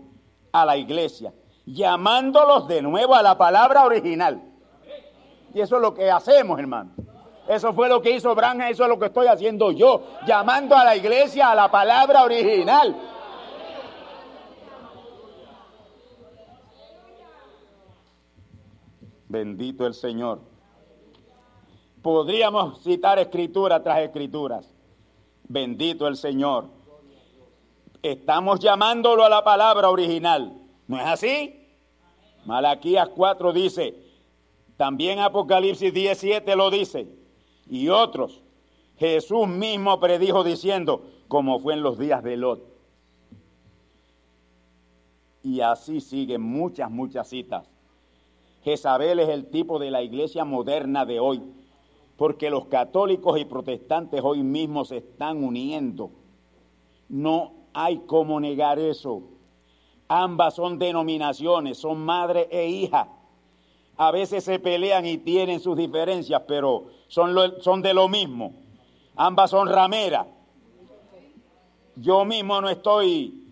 a 0.52 0.66
la 0.66 0.76
iglesia, 0.76 1.33
llamándolos 1.64 2.69
de 2.69 2.83
nuevo 2.83 3.14
a 3.14 3.23
la 3.23 3.38
palabra 3.38 3.85
original. 3.85 4.50
Y 5.54 5.61
eso 5.61 5.76
es 5.76 5.83
lo 5.83 5.95
que 5.95 6.11
hacemos, 6.11 6.59
hermano. 6.59 6.92
Eso 7.49 7.73
fue 7.73 7.88
lo 7.88 8.00
que 8.00 8.12
hizo 8.12 8.35
Branham, 8.35 8.69
eso 8.71 8.85
es 8.85 8.88
lo 8.88 8.99
que 8.99 9.07
estoy 9.07 9.26
haciendo 9.26 9.73
yo, 9.73 10.02
llamando 10.26 10.76
a 10.76 10.85
la 10.85 10.97
iglesia 10.97 11.50
a 11.50 11.54
la 11.54 11.71
palabra 11.71 12.23
original. 12.23 12.95
Bendito 19.28 19.87
el 19.87 19.95
Señor. 19.95 20.40
Podríamos 22.02 22.83
citar 22.83 23.19
escritura 23.19 23.83
tras 23.83 24.00
escrituras. 24.00 24.73
Bendito 25.45 26.07
el 26.07 26.16
Señor. 26.16 26.66
Estamos 28.02 28.61
llamándolo 28.61 29.25
a 29.25 29.28
la 29.28 29.45
palabra 29.45 29.90
original. 29.90 30.57
¿No 30.87 30.99
es 30.99 31.07
así? 31.07 31.69
Malaquías 32.45 33.09
4 33.09 33.52
dice, 33.52 34.09
también 34.80 35.18
Apocalipsis 35.18 35.92
17 35.92 36.56
lo 36.56 36.70
dice, 36.70 37.06
y 37.68 37.90
otros. 37.90 38.40
Jesús 38.96 39.46
mismo 39.46 40.00
predijo 40.00 40.42
diciendo, 40.42 41.02
como 41.28 41.60
fue 41.60 41.75
en 41.75 41.82
los 41.82 41.99
días 41.99 42.22
de 42.22 42.38
Lot. 42.38 42.62
Y 45.42 45.60
así 45.60 46.00
siguen 46.00 46.40
muchas, 46.40 46.90
muchas 46.90 47.28
citas. 47.28 47.68
Jezabel 48.64 49.18
es 49.18 49.28
el 49.28 49.50
tipo 49.50 49.78
de 49.78 49.90
la 49.90 50.02
iglesia 50.02 50.46
moderna 50.46 51.04
de 51.04 51.20
hoy, 51.20 51.42
porque 52.16 52.49
los 52.49 52.64
católicos 52.68 53.38
y 53.38 53.44
protestantes 53.44 54.22
hoy 54.25 54.42
mismo 54.42 54.87
se 54.87 54.96
están 54.96 55.44
uniendo. 55.44 56.10
No 57.10 57.52
hay 57.75 57.99
cómo 58.06 58.40
negar 58.40 58.78
eso. 58.78 59.25
Ambas 60.08 60.54
son 60.54 60.78
denominaciones, 60.78 61.76
son 61.76 62.02
madre 62.02 62.49
e 62.50 62.66
hija. 62.66 63.19
A 64.00 64.11
veces 64.12 64.45
se 64.45 64.59
pelean 64.59 65.04
y 65.04 65.19
tienen 65.19 65.61
sus 65.61 65.76
diferencias, 65.76 66.40
pero 66.49 66.87
son, 67.09 67.37
son 67.61 67.83
de 67.83 67.92
lo 67.92 68.09
mismo. 68.09 68.54
Ambas 69.14 69.50
son 69.50 69.69
rameras. 69.69 70.26
Yo 71.97 72.25
mismo 72.25 72.62
no 72.62 72.71
estoy 72.71 73.47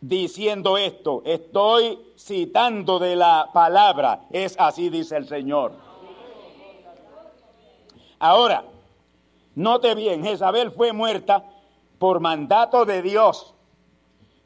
diciendo 0.00 0.78
esto, 0.78 1.22
estoy 1.26 1.98
citando 2.16 3.00
de 3.00 3.16
la 3.16 3.50
palabra, 3.52 4.28
es 4.30 4.54
así 4.60 4.90
dice 4.90 5.16
el 5.16 5.26
Señor. 5.26 5.72
Ahora, 8.20 8.62
note 9.56 9.96
bien, 9.96 10.22
Jezabel 10.22 10.70
fue 10.70 10.92
muerta 10.92 11.44
por 11.98 12.20
mandato 12.20 12.84
de 12.84 13.02
Dios. 13.02 13.54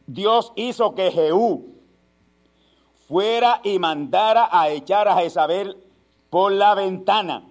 Dios 0.07 0.55
hizo 0.57 0.95
que 0.95 1.11
Jehú 1.11 1.74
fuera 3.15 3.61
y 3.63 3.79
mandara 3.79 4.49
a 4.51 4.71
echar 4.71 5.07
a 5.07 5.15
Jezabel 5.15 5.77
por 6.31 6.51
la 6.51 6.75
ventana. 6.75 7.45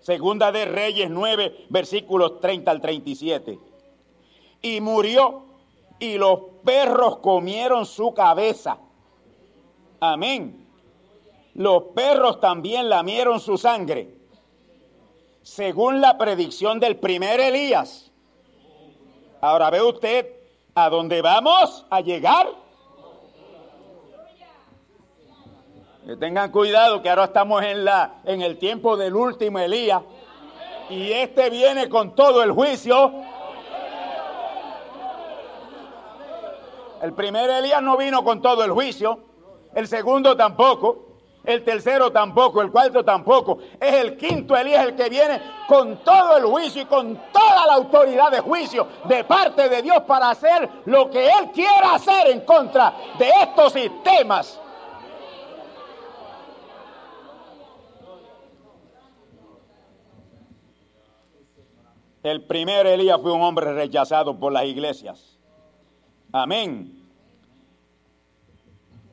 Segunda 0.00 0.50
de 0.50 0.64
Reyes 0.64 1.08
9, 1.08 1.66
versículos 1.68 2.40
30 2.40 2.68
al 2.68 2.80
37. 2.80 3.60
Y 4.60 4.80
murió 4.80 5.44
y 6.00 6.18
los 6.18 6.40
perros 6.64 7.18
comieron 7.18 7.86
su 7.86 8.12
cabeza. 8.12 8.78
Amén. 10.00 10.66
Los 11.54 11.84
perros 11.94 12.40
también 12.40 12.88
lamieron 12.88 13.38
su 13.38 13.56
sangre. 13.56 14.18
Según 15.42 16.00
la 16.00 16.18
predicción 16.18 16.80
del 16.80 16.96
primer 16.96 17.38
Elías. 17.38 18.10
Ahora 19.40 19.70
ve 19.70 19.80
usted 19.80 20.26
a 20.74 20.90
dónde 20.90 21.22
vamos 21.22 21.86
a 21.88 22.00
llegar. 22.00 22.64
Que 25.93 25.93
tengan 26.18 26.50
cuidado 26.50 27.00
que 27.02 27.08
ahora 27.08 27.24
estamos 27.24 27.62
en 27.62 27.84
la 27.84 28.16
en 28.24 28.42
el 28.42 28.58
tiempo 28.58 28.96
del 28.96 29.14
último 29.14 29.58
Elías. 29.58 30.02
Y 30.90 31.12
este 31.12 31.48
viene 31.48 31.88
con 31.88 32.14
todo 32.14 32.42
el 32.42 32.52
juicio. 32.52 33.12
El 37.02 37.12
primer 37.14 37.48
Elías 37.48 37.82
no 37.82 37.96
vino 37.96 38.22
con 38.22 38.40
todo 38.40 38.64
el 38.64 38.70
juicio, 38.70 39.18
el 39.74 39.88
segundo 39.88 40.36
tampoco, 40.36 41.16
el 41.44 41.62
tercero 41.62 42.10
tampoco, 42.10 42.62
el 42.62 42.70
cuarto 42.70 43.04
tampoco. 43.04 43.58
Es 43.80 43.94
el 43.94 44.16
quinto 44.16 44.56
Elías 44.56 44.86
el 44.86 44.94
que 44.94 45.08
viene 45.08 45.40
con 45.66 46.02
todo 46.04 46.36
el 46.36 46.44
juicio 46.44 46.82
y 46.82 46.86
con 46.86 47.18
toda 47.32 47.66
la 47.66 47.74
autoridad 47.74 48.30
de 48.30 48.40
juicio 48.40 48.86
de 49.04 49.24
parte 49.24 49.68
de 49.68 49.82
Dios 49.82 50.02
para 50.06 50.30
hacer 50.30 50.68
lo 50.86 51.10
que 51.10 51.26
Él 51.26 51.50
quiera 51.52 51.94
hacer 51.94 52.28
en 52.28 52.40
contra 52.40 52.94
de 53.18 53.30
estos 53.42 53.72
sistemas. 53.72 54.60
El 62.24 62.40
primer 62.40 62.86
Elías 62.86 63.20
fue 63.20 63.32
un 63.32 63.42
hombre 63.42 63.74
rechazado 63.74 64.40
por 64.40 64.50
las 64.50 64.64
iglesias. 64.64 65.38
Amén. 66.32 67.02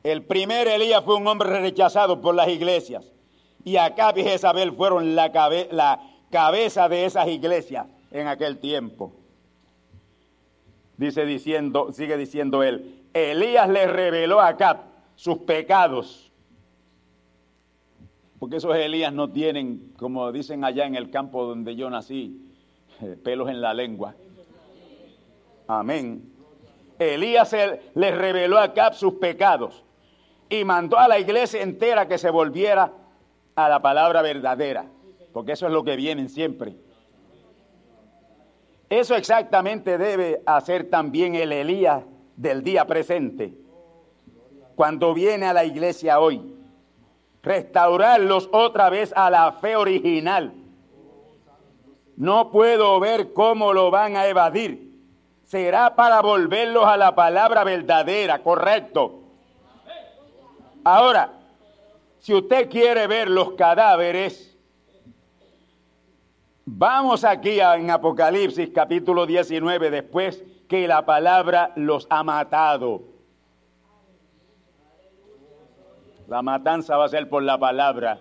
El 0.02 0.22
primer 0.22 0.66
Elías 0.66 1.04
fue 1.04 1.16
un 1.16 1.26
hombre 1.26 1.60
rechazado 1.60 2.22
por 2.22 2.34
las 2.34 2.48
iglesias. 2.48 3.12
Y 3.64 3.76
Acab 3.76 4.16
y 4.16 4.22
Jezabel 4.24 4.72
fueron 4.72 5.14
la, 5.14 5.30
la 5.70 6.00
cabeza 6.30 6.88
de 6.88 7.04
esas 7.04 7.28
iglesias 7.28 7.86
en 8.12 8.28
aquel 8.28 8.56
tiempo. 8.58 9.12
Dice 10.96 11.26
diciendo, 11.26 11.92
sigue 11.92 12.16
diciendo 12.16 12.62
él, 12.62 13.02
Elías 13.12 13.68
le 13.68 13.88
reveló 13.88 14.40
a 14.40 14.48
Acab 14.48 14.84
sus 15.16 15.36
pecados. 15.40 16.32
Porque 18.38 18.56
esos 18.56 18.74
Elías 18.74 19.12
no 19.12 19.28
tienen, 19.28 19.92
como 19.98 20.32
dicen 20.32 20.64
allá 20.64 20.86
en 20.86 20.94
el 20.94 21.10
campo 21.10 21.44
donde 21.44 21.76
yo 21.76 21.90
nací, 21.90 22.48
pelos 23.22 23.48
en 23.48 23.60
la 23.60 23.74
lengua. 23.74 24.14
Amén. 25.66 26.32
Elías 26.98 27.54
le 27.94 28.10
reveló 28.10 28.58
a 28.58 28.64
Acab 28.64 28.94
sus 28.94 29.14
pecados 29.14 29.84
y 30.48 30.64
mandó 30.64 30.98
a 30.98 31.08
la 31.08 31.18
iglesia 31.18 31.62
entera 31.62 32.06
que 32.06 32.18
se 32.18 32.30
volviera 32.30 32.92
a 33.54 33.68
la 33.68 33.80
palabra 33.80 34.22
verdadera, 34.22 34.86
porque 35.32 35.52
eso 35.52 35.66
es 35.66 35.72
lo 35.72 35.84
que 35.84 35.96
vienen 35.96 36.28
siempre. 36.28 36.76
Eso 38.88 39.14
exactamente 39.14 39.96
debe 39.96 40.42
hacer 40.44 40.90
también 40.90 41.34
el 41.34 41.52
Elías 41.52 42.04
del 42.36 42.62
día 42.62 42.86
presente, 42.86 43.54
cuando 44.74 45.14
viene 45.14 45.46
a 45.46 45.54
la 45.54 45.64
iglesia 45.64 46.20
hoy, 46.20 46.54
restaurarlos 47.42 48.48
otra 48.52 48.90
vez 48.90 49.12
a 49.16 49.30
la 49.30 49.52
fe 49.52 49.76
original. 49.76 50.52
No 52.16 52.50
puedo 52.50 53.00
ver 53.00 53.32
cómo 53.32 53.72
lo 53.72 53.90
van 53.90 54.16
a 54.16 54.26
evadir 54.26 54.92
será 55.52 55.94
para 55.94 56.22
volverlos 56.22 56.86
a 56.86 56.96
la 56.96 57.14
palabra 57.14 57.62
verdadera, 57.62 58.42
correcto. 58.42 59.20
Ahora, 60.82 61.30
si 62.20 62.32
usted 62.32 62.70
quiere 62.70 63.06
ver 63.06 63.28
los 63.28 63.52
cadáveres, 63.52 64.56
vamos 66.64 67.22
aquí 67.22 67.60
en 67.60 67.90
Apocalipsis 67.90 68.70
capítulo 68.74 69.26
19, 69.26 69.90
después 69.90 70.42
que 70.70 70.88
la 70.88 71.04
palabra 71.04 71.72
los 71.76 72.06
ha 72.08 72.22
matado. 72.22 73.02
La 76.28 76.40
matanza 76.40 76.96
va 76.96 77.04
a 77.04 77.08
ser 77.10 77.28
por 77.28 77.42
la 77.42 77.58
palabra. 77.58 78.20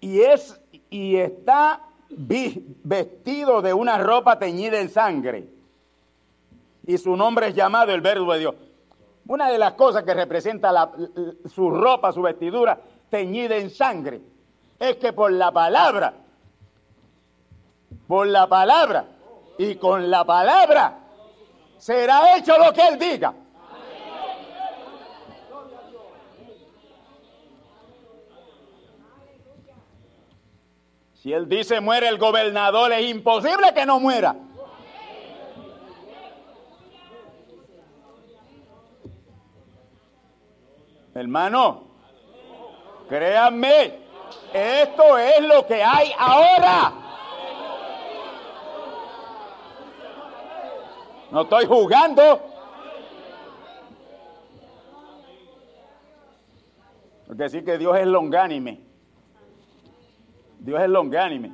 Y 0.00 0.20
es 0.22 0.60
y 0.90 1.16
está 1.16 1.80
vestido 2.08 3.62
de 3.62 3.72
una 3.72 3.98
ropa 3.98 4.38
teñida 4.38 4.80
en 4.80 4.88
sangre. 4.88 5.48
Y 6.86 6.98
su 6.98 7.16
nombre 7.16 7.48
es 7.48 7.54
llamado 7.54 7.92
el 7.92 8.00
verbo 8.00 8.32
de 8.32 8.38
Dios. 8.40 8.54
Una 9.26 9.48
de 9.50 9.58
las 9.58 9.74
cosas 9.74 10.02
que 10.02 10.12
representa 10.12 10.90
su 11.46 11.70
ropa, 11.70 12.12
su 12.12 12.22
vestidura 12.22 12.80
teñida 13.08 13.56
en 13.56 13.70
sangre, 13.70 14.20
es 14.78 14.96
que 14.96 15.12
por 15.12 15.30
la 15.30 15.52
palabra, 15.52 16.14
por 18.08 18.26
la 18.26 18.48
palabra 18.48 19.04
y 19.58 19.76
con 19.76 20.10
la 20.10 20.24
palabra 20.24 20.98
será 21.78 22.36
hecho 22.36 22.56
lo 22.58 22.72
que 22.72 22.88
él 22.88 22.98
diga. 22.98 23.34
Si 31.22 31.34
él 31.34 31.50
dice 31.50 31.82
muere 31.82 32.08
el 32.08 32.16
gobernador, 32.16 32.92
es 32.92 33.06
imposible 33.06 33.74
que 33.74 33.84
no 33.84 34.00
muera. 34.00 34.34
Hermano, 41.14 41.88
créanme, 43.06 43.98
esto 44.54 45.18
es 45.18 45.42
lo 45.42 45.66
que 45.66 45.84
hay 45.84 46.10
ahora. 46.18 46.92
No 51.30 51.42
estoy 51.42 51.66
jugando. 51.66 52.40
Porque 57.26 57.42
decir 57.42 57.62
que 57.62 57.76
Dios 57.76 57.94
es 57.98 58.06
longánime. 58.06 58.89
Dios 60.60 60.80
es 60.80 60.88
longánime. 60.88 61.52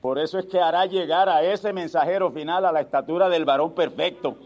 Por 0.00 0.18
eso 0.18 0.38
es 0.38 0.46
que 0.46 0.58
hará 0.58 0.86
llegar 0.86 1.28
a 1.28 1.42
ese 1.42 1.72
mensajero 1.72 2.30
final 2.32 2.64
a 2.64 2.72
la 2.72 2.80
estatura 2.80 3.28
del 3.28 3.44
varón 3.44 3.74
perfecto. 3.74 4.36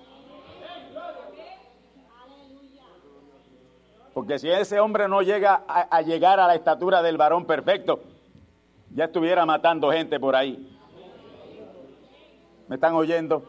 Porque 4.12 4.38
si 4.38 4.50
ese 4.50 4.80
hombre 4.80 5.08
no 5.08 5.22
llega 5.22 5.64
a, 5.66 5.96
a, 5.96 6.02
llegar 6.02 6.40
a 6.40 6.46
la 6.46 6.54
estatura 6.54 7.02
del 7.02 7.16
varón 7.16 7.46
perfecto, 7.46 8.00
ya 8.92 9.04
estuviera 9.04 9.46
matando 9.46 9.90
gente 9.90 10.18
por 10.18 10.34
ahí. 10.36 10.76
¿Me 12.68 12.76
están 12.76 12.94
oyendo? 12.94 13.44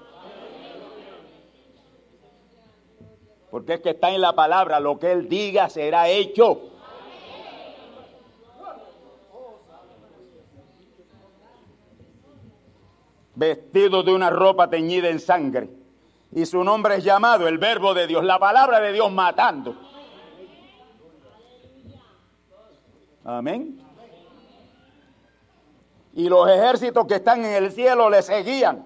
Porque 3.49 3.75
es 3.75 3.81
que 3.81 3.91
está 3.91 4.11
en 4.11 4.21
la 4.21 4.33
palabra, 4.33 4.79
lo 4.79 4.99
que 4.99 5.11
Él 5.11 5.29
diga 5.29 5.69
será 5.69 6.09
hecho. 6.09 6.74
Vestido 13.35 14.01
de 14.03 14.13
una 14.13 14.29
ropa 14.29 14.69
teñida 14.69 15.09
en 15.09 15.19
sangre. 15.19 15.69
Y 16.31 16.45
su 16.45 16.63
nombre 16.63 16.95
es 16.95 17.03
llamado 17.03 17.47
el 17.47 17.57
verbo 17.57 17.93
de 17.93 18.07
Dios, 18.07 18.23
la 18.23 18.39
palabra 18.39 18.79
de 18.79 18.91
Dios 18.91 19.11
matando. 19.11 19.75
Amén. 23.23 23.81
Y 26.13 26.29
los 26.29 26.49
ejércitos 26.49 27.05
que 27.07 27.15
están 27.15 27.43
en 27.43 27.63
el 27.63 27.71
cielo 27.71 28.09
le 28.09 28.21
seguían 28.21 28.85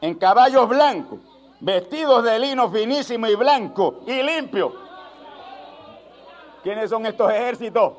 en 0.00 0.14
caballos 0.14 0.68
blancos, 0.68 1.20
vestidos 1.60 2.24
de 2.24 2.38
lino 2.38 2.70
finísimo 2.70 3.26
y 3.26 3.34
blanco 3.34 4.00
y 4.06 4.22
limpio. 4.22 4.74
¿Quiénes 6.62 6.90
son 6.90 7.06
estos 7.06 7.30
ejércitos? 7.30 7.94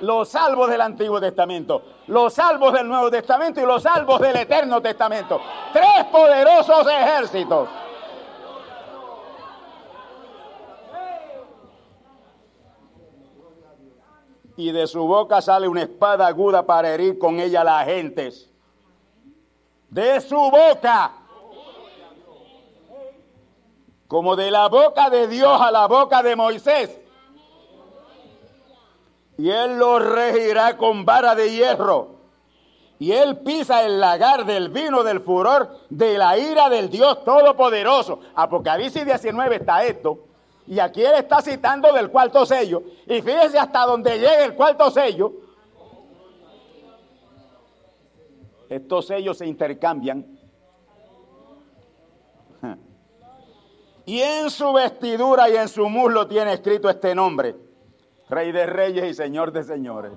Los 0.00 0.28
salvos 0.28 0.70
del 0.70 0.80
Antiguo 0.80 1.20
Testamento, 1.20 1.82
los 2.06 2.32
salvos 2.32 2.72
del 2.72 2.86
Nuevo 2.88 3.10
Testamento 3.10 3.60
y 3.60 3.66
los 3.66 3.82
salvos 3.82 4.20
del 4.20 4.36
Eterno 4.36 4.80
Testamento. 4.80 5.40
Tres 5.72 6.04
poderosos 6.12 6.86
ejércitos. 6.86 7.68
y 14.58 14.72
de 14.72 14.88
su 14.88 15.06
boca 15.06 15.40
sale 15.40 15.68
una 15.68 15.82
espada 15.82 16.26
aguda 16.26 16.66
para 16.66 16.92
herir 16.92 17.16
con 17.16 17.38
ella 17.38 17.60
a 17.60 17.64
las 17.64 17.86
gentes. 17.86 18.50
De 19.88 20.20
su 20.20 20.34
boca. 20.34 21.12
Como 24.08 24.34
de 24.34 24.50
la 24.50 24.68
boca 24.68 25.10
de 25.10 25.28
Dios 25.28 25.60
a 25.60 25.70
la 25.70 25.86
boca 25.86 26.24
de 26.24 26.34
Moisés. 26.34 27.00
Y 29.38 29.50
él 29.50 29.78
lo 29.78 30.00
regirá 30.00 30.76
con 30.76 31.04
vara 31.04 31.36
de 31.36 31.52
hierro. 31.52 32.18
Y 32.98 33.12
él 33.12 33.38
pisa 33.38 33.84
el 33.84 34.00
lagar 34.00 34.44
del 34.44 34.70
vino 34.70 35.04
del 35.04 35.20
furor 35.20 35.70
de 35.88 36.18
la 36.18 36.36
ira 36.36 36.68
del 36.68 36.90
Dios 36.90 37.24
Todopoderoso. 37.24 38.18
Apocalipsis 38.34 39.04
19 39.04 39.56
está 39.56 39.84
esto. 39.84 40.24
Y 40.66 40.80
aquí 40.80 41.04
él 41.04 41.14
está 41.14 41.40
citando 41.40 41.92
del 41.92 42.10
cuarto 42.10 42.44
sello. 42.44 42.82
Y 43.06 43.22
fíjese 43.22 43.60
hasta 43.60 43.86
donde 43.86 44.18
llega 44.18 44.44
el 44.44 44.54
cuarto 44.54 44.90
sello. 44.90 45.32
Estos 48.68 49.06
sellos 49.06 49.38
se 49.38 49.46
intercambian. 49.46 50.26
Y 54.04 54.20
en 54.22 54.48
su 54.48 54.72
vestidura 54.72 55.50
y 55.50 55.56
en 55.56 55.68
su 55.68 55.86
muslo 55.86 56.26
tiene 56.26 56.54
escrito 56.54 56.88
este 56.88 57.14
nombre. 57.14 57.67
Rey 58.28 58.52
de 58.52 58.66
reyes 58.66 59.04
y 59.04 59.14
Señor 59.14 59.52
de 59.52 59.62
señores. 59.62 60.12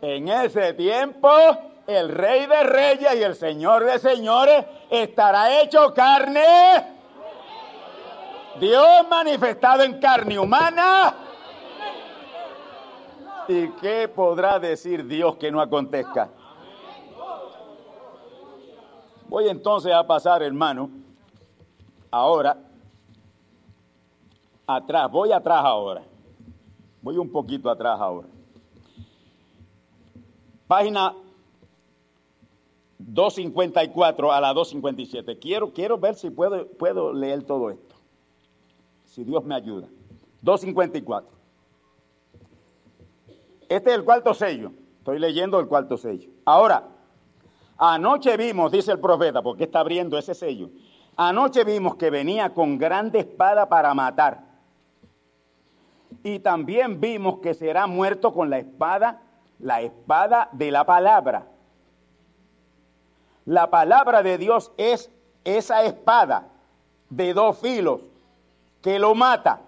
En 0.00 0.28
ese 0.28 0.74
tiempo, 0.74 1.28
el 1.86 2.10
Rey 2.10 2.46
de 2.46 2.62
reyes 2.62 3.14
y 3.16 3.22
el 3.22 3.34
Señor 3.34 3.84
de 3.84 3.98
señores 3.98 4.64
estará 4.90 5.60
hecho 5.60 5.92
carne 5.92 6.98
Dios 8.60 9.08
manifestado 9.08 9.82
en 9.82 10.00
carne 10.00 10.38
humana. 10.38 11.14
¿Y 13.46 13.68
qué 13.80 14.08
podrá 14.08 14.58
decir 14.58 15.06
Dios 15.06 15.36
que 15.36 15.50
no 15.50 15.60
acontezca? 15.60 16.28
Voy 19.28 19.48
entonces 19.48 19.92
a 19.92 20.06
pasar, 20.06 20.42
hermano, 20.42 20.90
ahora, 22.10 22.56
atrás, 24.68 25.10
voy 25.10 25.32
atrás 25.32 25.64
ahora. 25.64 26.02
Voy 27.00 27.16
un 27.16 27.32
poquito 27.32 27.70
atrás 27.70 27.98
ahora. 27.98 28.28
Página 30.66 31.14
254 32.98 34.32
a 34.32 34.40
la 34.40 34.52
257. 34.52 35.38
Quiero, 35.38 35.72
quiero 35.72 35.98
ver 35.98 36.14
si 36.14 36.30
puedo, 36.30 36.66
puedo 36.66 37.12
leer 37.12 37.44
todo 37.44 37.70
esto 37.70 37.96
si 39.04 39.24
Dios 39.24 39.42
me 39.44 39.54
ayuda. 39.54 39.88
254. 40.42 41.30
Este 43.68 43.90
es 43.90 43.96
el 43.96 44.04
cuarto 44.04 44.34
sello. 44.34 44.72
Estoy 44.98 45.18
leyendo 45.18 45.58
el 45.58 45.66
cuarto 45.66 45.96
sello. 45.96 46.28
Ahora, 46.44 46.88
anoche 47.78 48.36
vimos, 48.36 48.70
dice 48.70 48.92
el 48.92 49.00
profeta, 49.00 49.40
porque 49.40 49.64
está 49.64 49.80
abriendo 49.80 50.18
ese 50.18 50.34
sello. 50.34 50.68
Anoche 51.16 51.64
vimos 51.64 51.96
que 51.96 52.10
venía 52.10 52.52
con 52.52 52.76
grande 52.76 53.20
espada 53.20 53.68
para 53.68 53.94
matar. 53.94 54.47
Y 56.22 56.40
también 56.40 57.00
vimos 57.00 57.40
que 57.40 57.54
será 57.54 57.86
muerto 57.86 58.32
con 58.32 58.50
la 58.50 58.58
espada, 58.58 59.20
la 59.58 59.80
espada 59.82 60.48
de 60.52 60.70
la 60.70 60.84
palabra. 60.84 61.46
La 63.44 63.70
palabra 63.70 64.22
de 64.22 64.36
Dios 64.38 64.72
es 64.76 65.10
esa 65.44 65.84
espada 65.84 66.48
de 67.08 67.32
dos 67.32 67.58
filos 67.58 68.00
que 68.82 68.98
lo 68.98 69.14
mata. 69.14 69.60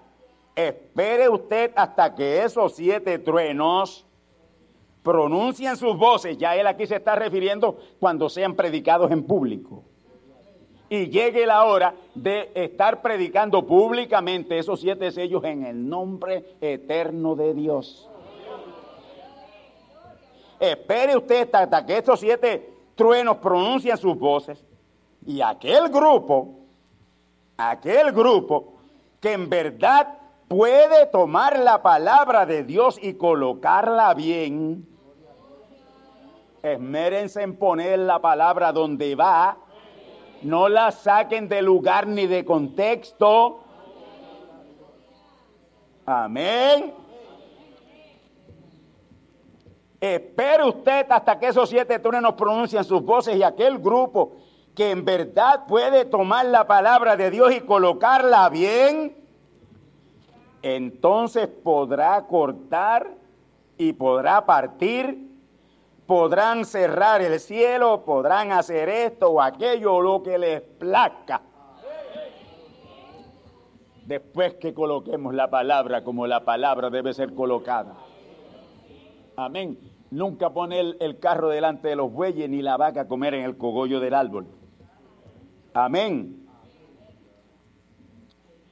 Espere 0.55 1.29
usted 1.29 1.73
hasta 1.75 2.15
que 2.15 2.43
esos 2.43 2.75
siete 2.75 3.19
truenos 3.19 4.05
pronuncien 5.03 5.77
sus 5.77 5.97
voces. 5.97 6.37
Ya 6.37 6.57
él 6.57 6.67
aquí 6.67 6.87
se 6.87 6.97
está 6.97 7.17
refiriendo 7.17 7.79
cuando 7.99 8.29
sean 8.29 8.55
predicados 8.55 9.11
en 9.11 9.23
público. 9.23 9.85
Y 10.91 11.09
llegue 11.09 11.47
la 11.47 11.65
hora 11.65 11.95
de 12.15 12.51
estar 12.53 13.01
predicando 13.01 13.65
públicamente 13.65 14.59
esos 14.59 14.81
siete 14.81 15.13
sellos 15.13 15.45
en 15.45 15.65
el 15.65 15.89
nombre 15.89 16.57
eterno 16.61 17.37
de 17.37 17.55
Dios. 17.55 18.11
Espere 20.59 21.17
usted 21.17 21.49
hasta 21.55 21.87
que 21.87 21.97
esos 21.97 22.19
siete 22.21 22.75
truenos 22.97 23.37
pronuncien 23.39 23.97
sus 23.97 24.19
voces. 24.19 24.63
Y 25.25 25.41
aquel 25.41 25.89
grupo, 25.91 26.57
aquel 27.57 28.11
grupo 28.11 28.75
que 29.21 29.33
en 29.33 29.49
verdad 29.49 30.19
puede 30.49 31.07
tomar 31.07 31.59
la 31.61 31.81
palabra 31.83 32.47
de 32.47 32.65
Dios 32.65 32.99
y 33.01 33.15
colocarla 33.15 34.13
bien. 34.15 34.89
Esmérense 36.65 37.43
en 37.43 37.57
poner 37.57 38.01
la 38.01 38.21
palabra 38.21 38.73
donde 38.73 39.15
va. 39.15 39.57
No 40.43 40.69
la 40.69 40.91
saquen 40.91 41.49
de 41.49 41.63
lugar 41.63 42.07
ni 42.07 42.27
de 42.27 42.45
contexto. 42.45 43.61
Amén. 46.07 46.95
Espere 50.01 50.65
usted 50.65 51.07
hasta 51.11 51.39
que 51.39 51.49
esos 51.49 51.69
siete 51.69 51.99
truenos 51.99 52.35
pronuncien 52.35 52.83
sus 52.85 53.03
voces 53.03 53.37
y 53.37 53.43
aquel 53.43 53.79
grupo 53.79 54.33
que 54.75 54.91
en 54.93 55.05
verdad 55.05 55.67
puede 55.67 56.07
tomar 56.07 56.47
la 56.47 56.67
palabra 56.67 57.17
de 57.17 57.31
Dios 57.31 57.55
y 57.55 57.61
colocarla 57.61 58.49
bien, 58.49 59.15
entonces 60.63 61.49
podrá 61.49 62.27
cortar 62.27 63.11
y 63.77 63.93
podrá 63.93 64.47
partir, 64.47 65.30
podrán 66.11 66.65
cerrar 66.65 67.23
el 67.23 67.39
cielo, 67.39 68.05
podrán 68.05 68.51
hacer 68.51 68.89
esto 68.89 69.31
o 69.31 69.41
aquello 69.41 70.01
lo 70.01 70.25
que 70.25 70.39
les 70.39 70.61
plazca. 70.61 71.41
Después 74.07 74.55
que 74.55 74.75
coloquemos 74.75 75.33
la 75.35 75.51
palabra 75.51 76.03
como 76.03 76.27
la 76.27 76.45
palabra 76.45 76.91
debe 76.91 77.15
ser 77.15 77.33
colocada. 77.33 77.95
Amén. 79.37 79.79
Nunca 80.11 80.51
poner 80.51 80.97
el 80.99 81.21
carro 81.21 81.49
delante 81.49 81.87
de 81.87 81.95
los 81.95 82.13
bueyes 82.13 82.51
ni 82.51 82.61
la 82.61 82.77
vaca 82.77 83.03
a 83.03 83.07
comer 83.07 83.35
en 83.35 83.45
el 83.45 83.57
cogollo 83.57 84.01
del 84.01 84.15
árbol. 84.15 84.49
Amén. 85.75 86.45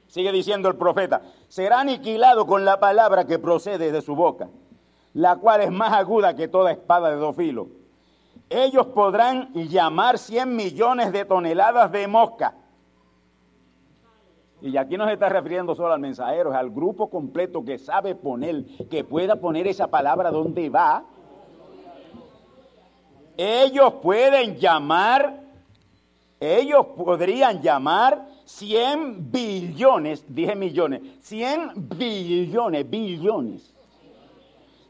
Sigue 0.07 0.33
diciendo 0.33 0.67
el 0.67 0.75
profeta, 0.75 1.21
será 1.47 1.79
aniquilado 1.79 2.45
con 2.45 2.65
la 2.65 2.81
palabra 2.81 3.25
que 3.25 3.39
procede 3.39 3.93
de 3.93 4.01
su 4.01 4.13
boca, 4.13 4.49
la 5.13 5.35
cual 5.37 5.61
es 5.61 5.71
más 5.71 5.93
aguda 5.93 6.35
que 6.35 6.47
toda 6.47 6.71
espada 6.71 7.09
de 7.09 7.15
dos 7.15 7.35
filos. 7.35 7.67
Ellos 8.49 8.87
podrán 8.87 9.53
llamar 9.53 10.17
cien 10.17 10.55
millones 10.55 11.11
de 11.11 11.25
toneladas 11.25 11.91
de 11.91 12.07
mosca. 12.07 12.55
Y 14.61 14.75
aquí 14.75 14.97
no 14.97 15.05
se 15.05 15.13
está 15.13 15.29
refiriendo 15.29 15.73
solo 15.75 15.93
al 15.93 15.99
mensajero, 15.99 16.51
es 16.51 16.57
al 16.57 16.69
grupo 16.69 17.09
completo 17.09 17.63
que 17.63 17.77
sabe 17.77 18.15
poner, 18.15 18.65
que 18.89 19.03
pueda 19.03 19.37
poner 19.37 19.67
esa 19.67 19.87
palabra 19.87 20.31
donde 20.31 20.69
va. 20.69 21.05
Ellos 23.37 23.93
pueden 24.01 24.57
llamar, 24.57 25.39
ellos 26.41 26.87
podrían 26.97 27.61
llamar 27.61 28.27
100 28.43 29.31
billones, 29.31 30.25
dije 30.27 30.55
millones, 30.55 31.01
100 31.21 31.71
billones, 31.97 32.89
billones 32.89 33.78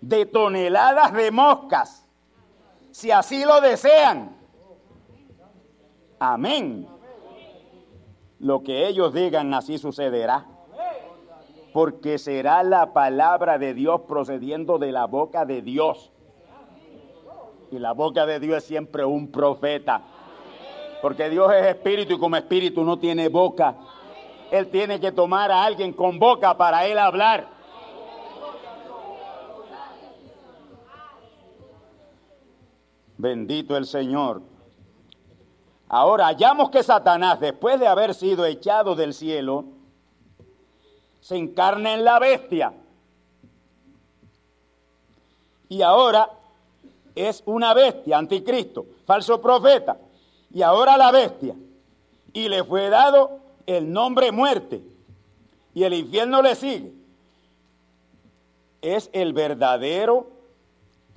de 0.02 0.26
toneladas 0.26 1.14
de 1.14 1.32
moscas, 1.32 2.08
si 2.92 3.12
así 3.12 3.44
lo 3.46 3.62
desean. 3.62 4.36
Amén. 6.20 6.88
Lo 8.40 8.64
que 8.64 8.88
ellos 8.88 9.14
digan 9.14 9.54
así 9.54 9.78
sucederá. 9.78 10.46
Porque 11.74 12.18
será 12.18 12.64
la 12.64 12.94
palabra 12.94 13.58
de 13.58 13.74
Dios 13.74 14.02
procediendo 14.08 14.80
de 14.80 14.92
la 14.92 15.06
boca 15.06 15.46
de 15.46 15.62
Dios. 15.62 16.12
Y 17.72 17.78
la 17.78 17.94
boca 17.94 18.26
de 18.26 18.40
Dios 18.40 18.58
es 18.58 18.64
siempre 18.64 19.06
un 19.06 19.32
profeta. 19.32 20.02
Porque 21.02 21.30
Dios 21.30 21.54
es 21.54 21.68
espíritu 21.68 22.16
y 22.16 22.20
como 22.20 22.36
espíritu 22.36 22.84
no 22.84 22.98
tiene 22.98 23.30
boca. 23.30 23.76
Él 24.52 24.70
tiene 24.70 25.00
que 25.00 25.12
tomar 25.12 25.52
a 25.52 25.64
alguien 25.64 25.94
con 25.94 26.18
boca 26.18 26.58
para 26.58 26.88
él 26.88 26.98
hablar. 26.98 27.59
Bendito 33.20 33.76
el 33.76 33.86
Señor. 33.86 34.42
Ahora 35.90 36.28
hallamos 36.28 36.70
que 36.70 36.82
Satanás, 36.82 37.42
después 37.42 37.78
de 37.78 37.86
haber 37.86 38.14
sido 38.14 38.46
echado 38.46 38.96
del 38.96 39.14
cielo, 39.14 39.66
se 41.20 41.36
encarna 41.36 41.96
en 41.96 42.06
la 42.06 42.18
bestia. 42.18 42.72
Y 45.68 45.82
ahora 45.82 46.30
es 47.14 47.44
una 47.46 47.74
bestia, 47.74 48.18
anticristo, 48.18 48.86
falso 49.06 49.42
profeta. 49.42 49.98
Y 50.54 50.62
ahora 50.62 50.96
la 50.96 51.12
bestia. 51.12 51.58
Y 52.32 52.48
le 52.48 52.64
fue 52.64 52.88
dado 52.88 53.42
el 53.66 53.92
nombre 53.92 54.32
muerte. 54.32 54.82
Y 55.74 55.84
el 55.84 55.94
infierno 55.94 56.42
le 56.42 56.56
sigue. 56.56 56.94
Es 58.82 59.10
el 59.12 59.34
verdadero 59.34 60.30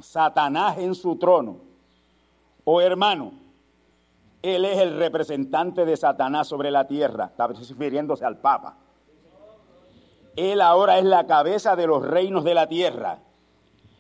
Satanás 0.01 0.79
en 0.79 0.97
su 0.97 1.15
trono. 1.15 1.71
Oh 2.65 2.81
hermano, 2.81 3.33
él 4.43 4.65
es 4.65 4.79
el 4.79 4.97
representante 4.97 5.85
de 5.85 5.97
Satanás 5.97 6.49
sobre 6.49 6.71
la 6.71 6.87
tierra. 6.87 7.27
Está 7.27 7.47
refiriéndose 7.47 8.25
al 8.25 8.39
Papa. 8.39 8.77
Él 10.35 10.61
ahora 10.61 10.99
es 10.99 11.05
la 11.05 11.27
cabeza 11.27 11.77
de 11.77 11.87
los 11.87 12.05
reinos 12.05 12.45
de 12.45 12.55
la 12.55 12.69
tierra. 12.69 13.19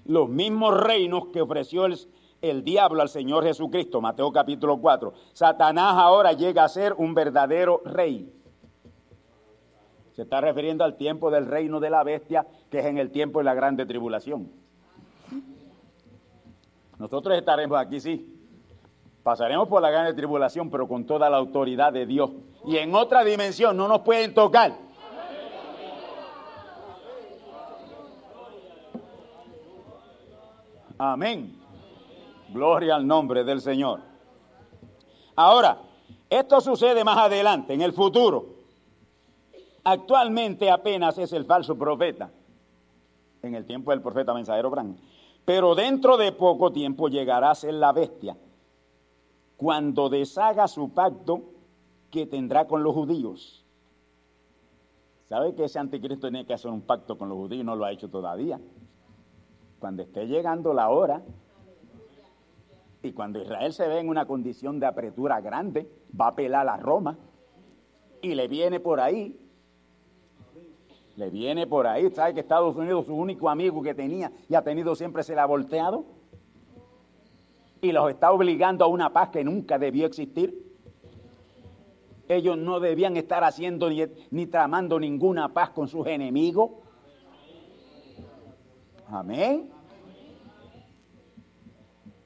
Los 0.04 0.28
mismos 0.28 0.80
reinos 0.80 1.26
que 1.32 1.40
ofreció 1.40 1.86
el, 1.86 1.96
el 2.40 2.64
diablo 2.64 3.02
al 3.02 3.08
Señor 3.08 3.44
Jesucristo. 3.44 4.00
Mateo 4.00 4.32
capítulo 4.32 4.78
4. 4.78 5.12
Satanás 5.32 5.94
ahora 5.96 6.32
llega 6.32 6.64
a 6.64 6.68
ser 6.68 6.94
un 6.94 7.14
verdadero 7.14 7.80
rey. 7.84 8.32
Se 10.12 10.22
está 10.22 10.40
refiriendo 10.40 10.84
al 10.84 10.96
tiempo 10.96 11.30
del 11.30 11.46
reino 11.46 11.80
de 11.80 11.90
la 11.90 12.02
bestia, 12.02 12.46
que 12.70 12.80
es 12.80 12.86
en 12.86 12.98
el 12.98 13.10
tiempo 13.10 13.38
de 13.38 13.44
la 13.44 13.54
grande 13.54 13.86
tribulación. 13.86 14.50
Nosotros 16.98 17.36
estaremos 17.36 17.78
aquí, 17.78 18.00
sí, 18.00 18.41
Pasaremos 19.22 19.68
por 19.68 19.80
la 19.80 19.90
gran 19.90 20.14
tribulación, 20.16 20.68
pero 20.68 20.88
con 20.88 21.04
toda 21.06 21.30
la 21.30 21.36
autoridad 21.36 21.92
de 21.92 22.06
Dios. 22.06 22.30
Y 22.66 22.76
en 22.76 22.94
otra 22.94 23.22
dimensión 23.22 23.76
no 23.76 23.86
nos 23.86 24.00
pueden 24.00 24.34
tocar. 24.34 24.76
Amén. 30.98 31.56
Gloria 32.48 32.96
al 32.96 33.06
nombre 33.06 33.44
del 33.44 33.60
Señor. 33.60 34.00
Ahora, 35.36 35.78
esto 36.28 36.60
sucede 36.60 37.04
más 37.04 37.18
adelante, 37.18 37.74
en 37.74 37.80
el 37.80 37.92
futuro. 37.92 38.46
Actualmente 39.84 40.70
apenas 40.70 41.16
es 41.18 41.32
el 41.32 41.44
falso 41.44 41.76
profeta, 41.76 42.30
en 43.42 43.54
el 43.54 43.66
tiempo 43.66 43.90
del 43.90 44.02
profeta 44.02 44.34
mensajero 44.34 44.70
Bran. 44.70 44.96
Pero 45.44 45.74
dentro 45.74 46.16
de 46.16 46.32
poco 46.32 46.72
tiempo 46.72 47.08
llegará 47.08 47.50
a 47.50 47.54
ser 47.54 47.74
la 47.74 47.92
bestia 47.92 48.36
cuando 49.62 50.08
deshaga 50.08 50.66
su 50.66 50.92
pacto 50.92 51.42
que 52.10 52.26
tendrá 52.26 52.66
con 52.66 52.82
los 52.82 52.92
judíos. 52.94 53.64
¿Sabe 55.28 55.54
que 55.54 55.66
ese 55.66 55.78
anticristo 55.78 56.28
tiene 56.28 56.44
que 56.44 56.52
hacer 56.52 56.72
un 56.72 56.80
pacto 56.80 57.16
con 57.16 57.28
los 57.28 57.38
judíos? 57.38 57.64
No 57.64 57.76
lo 57.76 57.84
ha 57.84 57.92
hecho 57.92 58.10
todavía. 58.10 58.60
Cuando 59.78 60.02
esté 60.02 60.26
llegando 60.26 60.74
la 60.74 60.90
hora 60.90 61.22
y 63.04 63.12
cuando 63.12 63.40
Israel 63.40 63.72
se 63.72 63.86
ve 63.86 64.00
en 64.00 64.08
una 64.08 64.26
condición 64.26 64.80
de 64.80 64.86
apretura 64.86 65.40
grande, 65.40 65.88
va 66.20 66.28
a 66.28 66.34
pelar 66.34 66.68
a 66.68 66.76
Roma 66.76 67.16
y 68.20 68.34
le 68.34 68.48
viene 68.48 68.80
por 68.80 68.98
ahí. 68.98 69.38
Le 71.14 71.30
viene 71.30 71.68
por 71.68 71.86
ahí. 71.86 72.10
¿Sabe 72.10 72.34
que 72.34 72.40
Estados 72.40 72.74
Unidos, 72.74 73.06
su 73.06 73.14
único 73.14 73.48
amigo 73.48 73.80
que 73.80 73.94
tenía 73.94 74.32
y 74.48 74.56
ha 74.56 74.62
tenido 74.62 74.96
siempre, 74.96 75.22
se 75.22 75.36
le 75.36 75.40
ha 75.40 75.46
volteado? 75.46 76.04
Y 77.84 77.90
los 77.90 78.08
está 78.08 78.30
obligando 78.30 78.84
a 78.84 78.88
una 78.88 79.12
paz 79.12 79.30
que 79.30 79.42
nunca 79.42 79.76
debió 79.76 80.06
existir. 80.06 80.72
Ellos 82.28 82.56
no 82.56 82.78
debían 82.78 83.16
estar 83.16 83.42
haciendo 83.42 83.90
ni, 84.30 84.46
tramando 84.46 85.00
ninguna 85.00 85.52
paz 85.52 85.70
con 85.70 85.88
sus 85.88 86.06
enemigos. 86.06 86.70
Amén. 89.08 89.68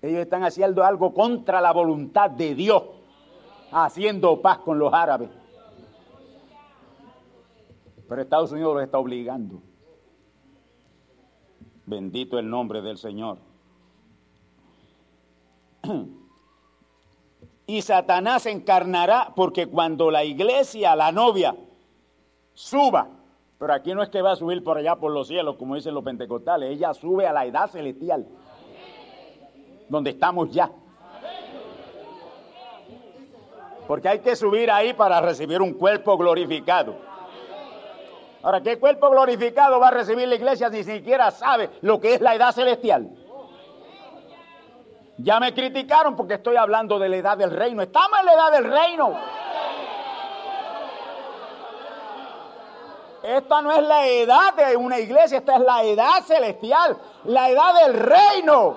Ellos 0.02 0.20
están 0.20 0.44
haciendo 0.44 0.84
algo 0.84 1.14
contra 1.14 1.62
la 1.62 1.72
voluntad 1.72 2.30
de 2.30 2.54
Dios, 2.54 2.82
haciendo 3.72 4.42
paz 4.42 4.58
con 4.58 4.78
los 4.78 4.92
árabes. 4.92 5.30
Pero 8.06 8.20
Estados 8.20 8.52
Unidos 8.52 8.74
los 8.74 8.84
está 8.84 8.98
obligando. 8.98 9.62
Bendito 11.86 12.38
el 12.38 12.48
nombre 12.48 12.82
del 12.82 12.98
Señor. 12.98 13.45
y 17.66 17.82
Satanás 17.82 18.46
encarnará 18.46 19.32
porque 19.34 19.66
cuando 19.66 20.10
la 20.10 20.24
iglesia, 20.24 20.94
la 20.96 21.12
novia, 21.12 21.54
suba, 22.54 23.08
pero 23.58 23.72
aquí 23.72 23.94
no 23.94 24.02
es 24.02 24.08
que 24.10 24.22
va 24.22 24.32
a 24.32 24.36
subir 24.36 24.62
por 24.62 24.78
allá 24.78 24.96
por 24.96 25.12
los 25.12 25.28
cielos, 25.28 25.56
como 25.56 25.74
dicen 25.74 25.94
los 25.94 26.04
pentecostales, 26.04 26.70
ella 26.70 26.94
sube 26.94 27.26
a 27.26 27.32
la 27.32 27.46
edad 27.46 27.68
celestial, 27.68 28.26
donde 29.88 30.10
estamos 30.10 30.50
ya. 30.50 30.70
Porque 33.86 34.08
hay 34.08 34.18
que 34.18 34.34
subir 34.34 34.70
ahí 34.70 34.94
para 34.94 35.20
recibir 35.20 35.62
un 35.62 35.74
cuerpo 35.74 36.18
glorificado. 36.18 36.96
Ahora, 38.42 38.60
¿qué 38.60 38.78
cuerpo 38.78 39.10
glorificado 39.10 39.80
va 39.80 39.88
a 39.88 39.92
recibir 39.92 40.28
la 40.28 40.34
iglesia 40.34 40.70
si 40.70 40.78
ni 40.78 40.84
siquiera 40.84 41.30
sabe 41.30 41.70
lo 41.82 42.00
que 42.00 42.14
es 42.14 42.20
la 42.20 42.34
edad 42.34 42.52
celestial? 42.52 43.10
Ya 45.18 45.40
me 45.40 45.54
criticaron 45.54 46.14
porque 46.14 46.34
estoy 46.34 46.56
hablando 46.56 46.98
de 46.98 47.08
la 47.08 47.16
edad 47.16 47.38
del 47.38 47.50
reino. 47.50 47.82
Estamos 47.82 48.20
en 48.20 48.26
la 48.26 48.34
edad 48.34 48.52
del 48.52 48.70
reino. 48.70 49.18
Esta 53.22 53.62
no 53.62 53.72
es 53.72 53.82
la 53.82 54.06
edad 54.06 54.54
de 54.54 54.76
una 54.76 55.00
iglesia, 55.00 55.38
esta 55.38 55.56
es 55.56 55.60
la 55.62 55.82
edad 55.82 56.22
celestial, 56.24 56.96
la 57.24 57.48
edad 57.48 57.74
del 57.82 57.94
reino. 57.94 58.76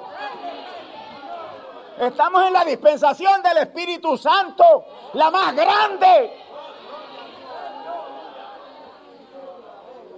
Estamos 1.99 2.47
en 2.47 2.53
la 2.53 2.63
dispensación 2.63 3.43
del 3.43 3.57
Espíritu 3.57 4.17
Santo, 4.17 4.85
la 5.13 5.29
más 5.29 5.53
grande. 5.53 6.33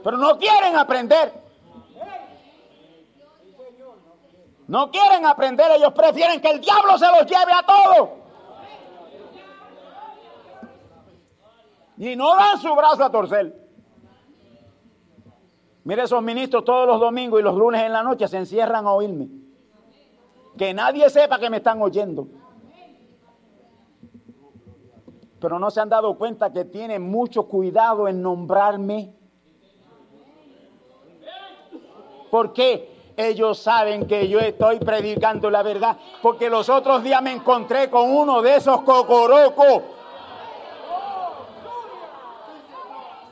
Pero 0.04 0.18
no 0.18 0.38
quieren 0.38 0.78
aprender. 0.78 1.41
No 4.72 4.90
quieren 4.90 5.26
aprender, 5.26 5.70
ellos 5.76 5.92
prefieren 5.92 6.40
que 6.40 6.50
el 6.50 6.62
diablo 6.62 6.98
se 6.98 7.06
los 7.08 7.26
lleve 7.26 7.52
a 7.52 7.62
todos. 7.62 8.10
Y 11.98 12.16
no 12.16 12.34
dan 12.38 12.58
su 12.58 12.74
brazo 12.74 13.04
a 13.04 13.12
torcer. 13.12 13.54
Mire, 15.84 16.04
esos 16.04 16.24
ministros 16.24 16.64
todos 16.64 16.88
los 16.88 17.02
domingos 17.02 17.42
y 17.42 17.44
los 17.44 17.54
lunes 17.54 17.82
en 17.84 17.92
la 17.92 18.02
noche 18.02 18.30
se 18.30 18.38
encierran 18.38 18.88
a 18.88 18.94
oírme. 18.94 19.28
Que 20.58 20.74
nadie 20.74 21.10
sepa 21.10 21.38
que 21.38 21.50
me 21.50 21.58
están 21.58 21.82
oyendo. 21.82 22.30
Pero 25.42 25.60
no 25.60 25.70
se 25.70 25.82
han 25.82 25.90
dado 25.90 26.18
cuenta 26.18 26.54
que 26.54 26.64
tienen 26.64 27.02
mucho 27.02 27.44
cuidado 27.50 28.08
en 28.08 28.22
nombrarme. 28.22 29.14
¿Por 32.32 32.54
qué? 32.54 32.91
Ellos 33.28 33.60
saben 33.60 34.08
que 34.08 34.28
yo 34.28 34.40
estoy 34.40 34.80
predicando 34.80 35.50
la 35.50 35.64
verdad, 35.64 35.98
porque 36.22 36.50
los 36.50 36.70
otros 36.70 37.04
días 37.04 37.22
me 37.22 37.32
encontré 37.32 37.90
con 37.90 38.10
uno 38.10 38.42
de 38.42 38.56
esos 38.56 38.82
cocorocos. 38.82 39.84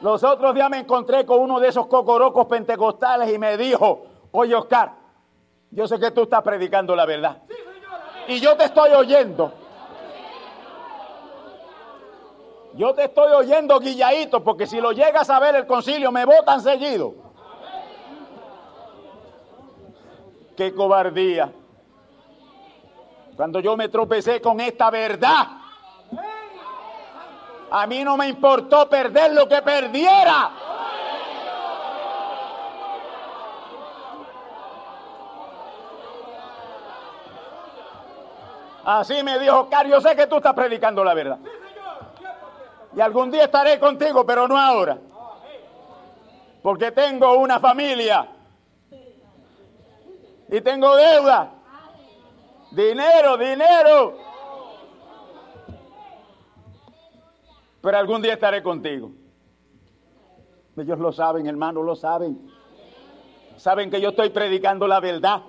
Los 0.01 0.23
otros 0.23 0.55
días 0.55 0.69
me 0.69 0.79
encontré 0.79 1.25
con 1.25 1.39
uno 1.41 1.59
de 1.59 1.67
esos 1.67 1.87
cocorocos 1.87 2.45
pentecostales 2.45 3.33
y 3.33 3.37
me 3.37 3.57
dijo, 3.57 4.05
oye 4.31 4.55
Oscar, 4.55 4.93
yo 5.71 5.87
sé 5.87 5.99
que 5.99 6.11
tú 6.11 6.23
estás 6.23 6.41
predicando 6.41 6.95
la 6.95 7.05
verdad. 7.05 7.37
Y 8.27 8.39
yo 8.39 8.55
te 8.55 8.65
estoy 8.65 8.91
oyendo. 8.91 9.51
Yo 12.75 12.93
te 12.93 13.05
estoy 13.05 13.31
oyendo 13.31 13.79
guilladito, 13.79 14.43
porque 14.43 14.67
si 14.67 14.79
lo 14.79 14.91
llegas 14.91 15.29
a 15.29 15.39
ver 15.39 15.55
el 15.55 15.65
concilio 15.65 16.11
me 16.11 16.23
votan 16.23 16.61
seguido. 16.61 17.28
Qué 20.59 20.73
cobardía. 20.73 21.49
Cuando 23.37 23.61
yo 23.61 23.77
me 23.77 23.87
tropecé 23.87 24.41
con 24.41 24.59
esta 24.59 24.89
verdad, 24.89 25.47
a 27.71 27.87
mí 27.87 28.03
no 28.03 28.17
me 28.17 28.27
importó 28.27 28.89
perder 28.89 29.31
lo 29.31 29.47
que 29.47 29.61
perdiera. 29.61 30.51
Así 38.83 39.23
me 39.23 39.39
dijo 39.39 39.61
Oscar, 39.61 39.87
yo 39.87 40.01
sé 40.01 40.13
que 40.13 40.27
tú 40.27 40.35
estás 40.35 40.53
predicando 40.53 41.05
la 41.05 41.13
verdad. 41.13 41.37
Y 42.97 42.99
algún 42.99 43.31
día 43.31 43.45
estaré 43.45 43.79
contigo, 43.79 44.25
pero 44.25 44.45
no 44.45 44.59
ahora. 44.59 44.97
Porque 46.61 46.91
tengo 46.91 47.37
una 47.37 47.61
familia. 47.61 48.38
Y 50.51 50.61
tengo 50.61 50.95
deuda. 50.95 51.51
Dinero, 52.71 53.37
dinero. 53.37 54.17
Pero 57.81 57.97
algún 57.97 58.21
día 58.21 58.33
estaré 58.33 58.61
contigo. 58.61 59.11
Ellos 60.75 60.99
lo 60.99 61.11
saben, 61.11 61.47
hermano, 61.47 61.83
lo 61.83 61.95
saben. 61.95 62.49
Saben 63.57 63.89
que 63.91 63.99
yo 63.99 64.09
estoy 64.09 64.29
predicando 64.29 64.87
la 64.87 64.99
verdad 64.99 65.41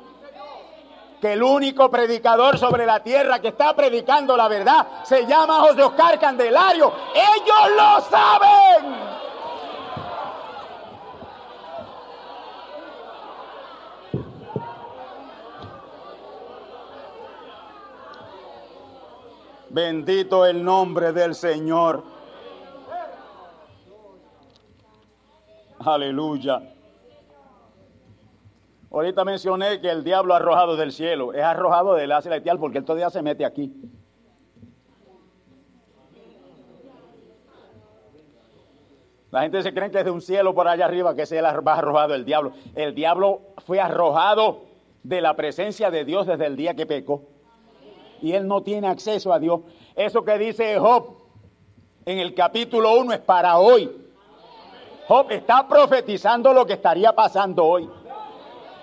que 1.21 1.35
el 1.35 1.43
único 1.43 1.91
predicador 1.91 2.59
sobre 2.59 2.87
la 2.87 3.03
tierra 3.03 3.41
que 3.41 3.49
está 3.49 3.77
predicando 3.77 4.37
la 4.37 4.49
verdad 4.49 5.05
se 5.05 5.27
llama 5.27 5.61
José 5.61 5.83
Oscar 5.83 6.19
Candelario. 6.19 6.93
Ellos 7.15 7.77
lo 7.77 8.01
saben. 8.01 9.20
Bendito 19.71 20.45
el 20.45 20.65
nombre 20.65 21.13
del 21.13 21.35
Señor. 21.37 22.03
Aleluya. 25.79 26.61
Ahorita 28.91 29.25
mencioné 29.25 29.81
que 29.81 29.89
el 29.89 30.03
diablo 30.03 30.35
arrojado 30.35 30.77
del 30.77 30.91
cielo, 30.91 31.33
es 31.33 31.43
arrojado 31.43 31.95
del 31.95 32.09
la 32.09 32.21
celestial 32.21 32.59
porque 32.59 32.79
él 32.79 32.85
todavía 32.85 33.11
se 33.11 33.23
mete 33.23 33.45
aquí. 33.45 33.73
La 39.31 39.43
gente 39.43 39.63
se 39.63 39.73
cree 39.73 39.93
que 39.93 40.01
es 40.01 40.05
de 40.05 40.11
un 40.11 40.21
cielo 40.21 40.53
por 40.53 40.67
allá 40.67 40.87
arriba 40.87 41.15
que 41.15 41.25
se 41.25 41.39
ha 41.39 41.49
arrojado 41.49 42.17
el 42.17 42.25
diablo. 42.25 42.53
El 42.75 42.97
diablo 42.97 43.43
fue 43.65 43.81
arrojado 43.81 44.65
de 45.05 45.21
la 45.21 45.37
presencia 45.37 45.93
de 45.93 46.05
Dios 46.05 46.27
desde 46.27 46.47
el 46.47 46.57
día 46.57 46.75
que 46.75 46.87
pecó. 46.87 47.23
Y 48.23 48.33
él 48.33 48.47
no 48.47 48.63
tiene 48.63 48.89
acceso 48.89 49.33
a 49.33 49.39
Dios. 49.39 49.61
Eso 49.95 50.25
que 50.25 50.39
dice 50.39 50.79
Job 50.79 51.17
en 52.05 52.19
el 52.19 52.35
capítulo 52.35 52.99
1 52.99 53.13
es 53.13 53.21
para 53.21 53.59
hoy. 53.59 53.91
Job 55.09 55.31
está 55.31 55.67
profetizando 55.67 56.53
lo 56.53 56.67
que 56.67 56.75
estaría 56.75 57.13
pasando 57.13 57.65
hoy 57.65 57.89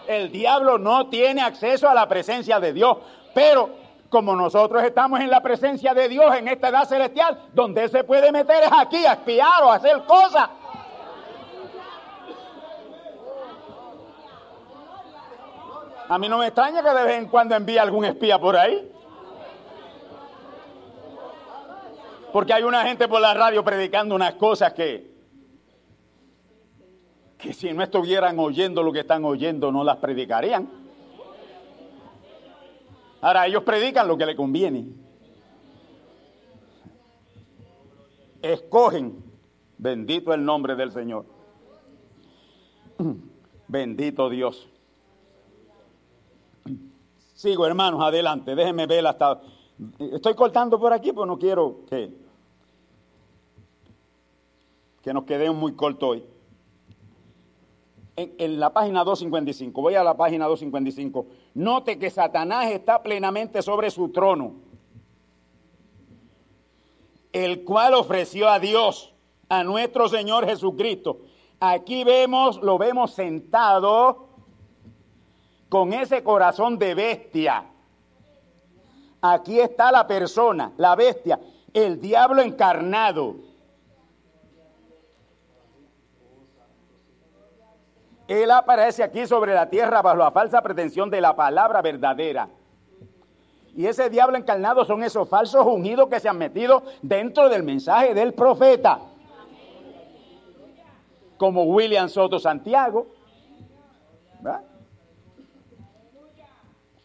el 0.08 0.32
diablo 0.32 0.78
no 0.78 1.08
tiene 1.08 1.42
acceso 1.42 1.88
a 1.88 1.94
la 1.94 2.08
presencia 2.08 2.60
de 2.60 2.74
Dios. 2.74 2.98
Pero 3.34 3.70
como 4.10 4.36
nosotros 4.36 4.84
estamos 4.84 5.20
en 5.20 5.30
la 5.30 5.42
presencia 5.42 5.94
de 5.94 6.08
Dios 6.08 6.34
en 6.36 6.48
esta 6.48 6.70
edad 6.70 6.86
celestial, 6.86 7.38
donde 7.54 7.88
se 7.90 8.04
puede 8.04 8.32
meter 8.32 8.64
es 8.64 8.72
aquí 8.72 9.06
a 9.06 9.14
espiar 9.14 9.64
o 9.64 9.72
a 9.72 9.76
hacer 9.76 10.02
cosas. 10.06 10.50
A 16.10 16.18
mí 16.18 16.30
no 16.30 16.38
me 16.38 16.48
extraña 16.48 16.82
que 16.82 16.90
de 16.90 17.04
vez 17.04 17.18
en 17.18 17.28
cuando 17.28 17.54
envíe 17.54 17.78
algún 17.78 18.06
espía 18.06 18.40
por 18.40 18.56
ahí. 18.56 18.90
Porque 22.38 22.54
hay 22.54 22.62
una 22.62 22.84
gente 22.84 23.08
por 23.08 23.20
la 23.20 23.34
radio 23.34 23.64
predicando 23.64 24.14
unas 24.14 24.36
cosas 24.36 24.72
que 24.74 25.12
que 27.36 27.52
si 27.52 27.74
no 27.74 27.82
estuvieran 27.82 28.38
oyendo 28.38 28.84
lo 28.84 28.94
que 28.94 29.00
están 29.00 29.26
oyendo 29.26 29.72
no 29.72 29.84
las 29.84 29.98
predicarían. 29.98 30.70
Ahora 33.22 33.48
ellos 33.48 33.64
predican 33.64 34.08
lo 34.08 34.16
que 34.20 34.28
le 34.28 34.36
conviene. 34.36 34.86
Escogen, 38.44 39.16
bendito 39.80 40.32
el 40.32 40.46
nombre 40.46 40.76
del 40.76 40.92
Señor. 40.92 41.26
Bendito 43.68 44.30
Dios. 44.30 44.70
Sigo, 47.34 47.66
hermanos, 47.66 48.00
adelante. 48.04 48.54
Déjenme 48.54 48.86
ver 48.86 49.08
hasta. 49.08 49.42
Estoy 49.98 50.36
cortando 50.36 50.80
por 50.80 50.94
aquí, 50.94 51.12
pues 51.12 51.28
no 51.28 51.40
quiero 51.40 51.84
que, 51.90 52.27
que 55.08 55.14
nos 55.14 55.24
quedemos 55.24 55.56
muy 55.56 55.72
cortos 55.72 56.10
hoy 56.10 56.26
en, 58.18 58.60
la 58.60 58.74
página 58.74 59.06
255, 59.06 59.82
voy 59.82 59.96
a 59.96 60.04
la 60.04 60.18
página 60.18 60.48
255, 60.48 61.28
note 61.54 61.98
que 61.98 62.10
Satanás 62.10 62.70
está 62.72 63.02
plenamente 63.02 63.62
sobre 63.62 63.90
su 63.90 64.10
trono, 64.10 64.56
el 67.32 67.64
cual 67.64 67.94
ofreció 67.94 68.50
a 68.50 68.60
Dios, 68.60 69.14
a 69.48 69.64
nuestro 69.64 70.10
Señor 70.10 70.46
Jesucristo. 70.46 71.22
Aquí 71.62 72.04
vemos, 72.04 72.62
lo 72.62 72.78
vemos 72.78 73.12
sentado 73.12 74.28
con 75.70 75.94
ese 75.94 76.22
corazón 76.22 76.78
de 76.78 76.96
bestia. 76.96 77.64
Aquí 79.22 79.58
está 79.58 79.90
la 79.90 80.06
persona, 80.06 80.74
la 80.76 80.98
bestia, 80.98 81.40
el 81.74 82.02
diablo 82.02 82.42
encarnado. 82.42 83.47
Él 88.28 88.52
aparece 88.52 89.04
aquí 89.04 89.26
sobre 89.26 89.54
la 89.54 89.70
tierra 89.70 90.02
bajo 90.02 90.18
la 90.18 90.32
falsa 90.32 90.62
pretensión 90.62 91.10
de 91.10 91.22
la 91.22 91.36
palabra 91.36 91.82
verdadera. 91.82 92.50
Y 93.74 93.86
ese 93.86 94.10
diablo 94.10 94.38
encarnado 94.38 94.84
son 94.86 95.04
esos 95.04 95.30
falsos 95.30 95.66
ungidos 95.66 96.10
que 96.10 96.20
se 96.20 96.28
han 96.28 96.38
metido 96.38 96.84
dentro 97.02 97.48
del 97.48 97.64
mensaje 97.64 98.14
del 98.14 98.34
profeta. 98.34 99.00
Como 101.38 101.64
William 101.64 102.10
Soto 102.10 102.40
Santiago. 102.40 103.08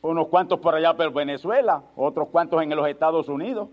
Unos 0.00 0.26
cuantos 0.28 0.58
por 0.58 0.74
allá 0.74 0.96
por 0.96 1.12
Venezuela, 1.12 1.82
otros 1.94 2.28
cuantos 2.28 2.61
en 2.62 2.74
los 2.74 2.88
Estados 2.88 3.28
Unidos. 3.28 3.68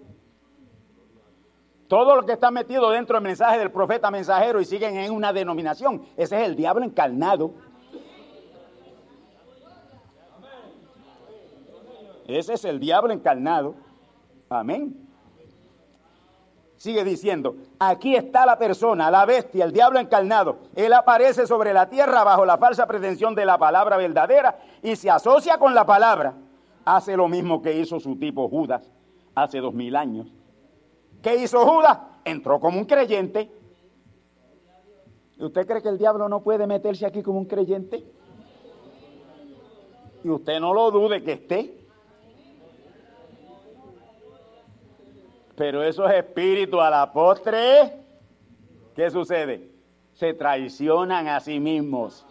Todo 1.90 2.16
lo 2.16 2.24
que 2.24 2.34
está 2.34 2.52
metido 2.52 2.92
dentro 2.92 3.16
del 3.16 3.24
mensaje 3.24 3.58
del 3.58 3.72
profeta 3.72 4.12
mensajero 4.12 4.62
y 4.62 4.66
siguen 4.66 4.96
en 4.96 5.12
una 5.12 5.34
denominación, 5.34 6.04
ese 6.16 6.40
es 6.40 6.48
el 6.48 6.56
diablo 6.56 6.86
encarnado. 6.86 7.52
Ese 12.28 12.54
es 12.54 12.64
el 12.64 12.80
diablo 12.80 13.12
encarnado. 13.12 13.74
Amén. 14.52 15.10
Sigue 16.78 17.04
diciendo, 17.04 17.56
aquí 17.80 18.16
está 18.16 18.46
la 18.46 18.60
persona, 18.60 19.10
la 19.10 19.26
bestia, 19.26 19.66
el 19.66 19.74
diablo 19.74 20.00
encarnado. 20.00 20.60
Él 20.76 20.94
aparece 20.94 21.48
sobre 21.48 21.74
la 21.74 21.90
tierra 21.90 22.24
bajo 22.24 22.46
la 22.46 22.60
falsa 22.60 22.86
pretensión 22.86 23.34
de 23.34 23.46
la 23.46 23.58
palabra 23.58 23.98
verdadera 23.98 24.60
y 24.84 24.96
se 24.96 25.10
asocia 25.10 25.58
con 25.58 25.74
la 25.74 25.88
palabra. 25.88 26.36
Hace 26.86 27.18
lo 27.18 27.28
mismo 27.28 27.64
que 27.64 27.80
hizo 27.80 28.00
su 28.00 28.16
tipo 28.16 28.48
Judas 28.48 28.92
hace 29.34 29.60
dos 29.60 29.74
mil 29.74 29.96
años. 29.96 30.32
¿Qué 31.22 31.36
hizo 31.36 31.66
Judas? 31.66 32.00
Entró 32.24 32.60
como 32.60 32.80
un 32.80 32.86
creyente. 32.86 33.52
¿Y 35.38 35.44
usted 35.44 35.66
cree 35.66 35.82
que 35.82 35.90
el 35.90 35.98
diablo 35.98 36.30
no 36.30 36.42
puede 36.42 36.68
meterse 36.68 37.06
aquí 37.06 37.24
como 37.24 37.40
un 37.40 37.46
creyente? 37.46 38.04
Y 40.24 40.30
usted 40.30 40.60
no 40.60 40.74
lo 40.74 40.92
dude 40.92 41.24
que 41.24 41.34
esté. 41.34 41.78
Pero 45.56 45.84
esos 45.84 46.10
espíritus 46.12 46.80
a 46.82 46.90
la 46.90 47.12
postre, 47.12 48.06
¿qué 48.96 49.10
sucede? 49.10 49.72
Se 50.14 50.34
traicionan 50.34 51.28
a 51.28 51.40
sí 51.40 51.60
mismos. 51.60 52.26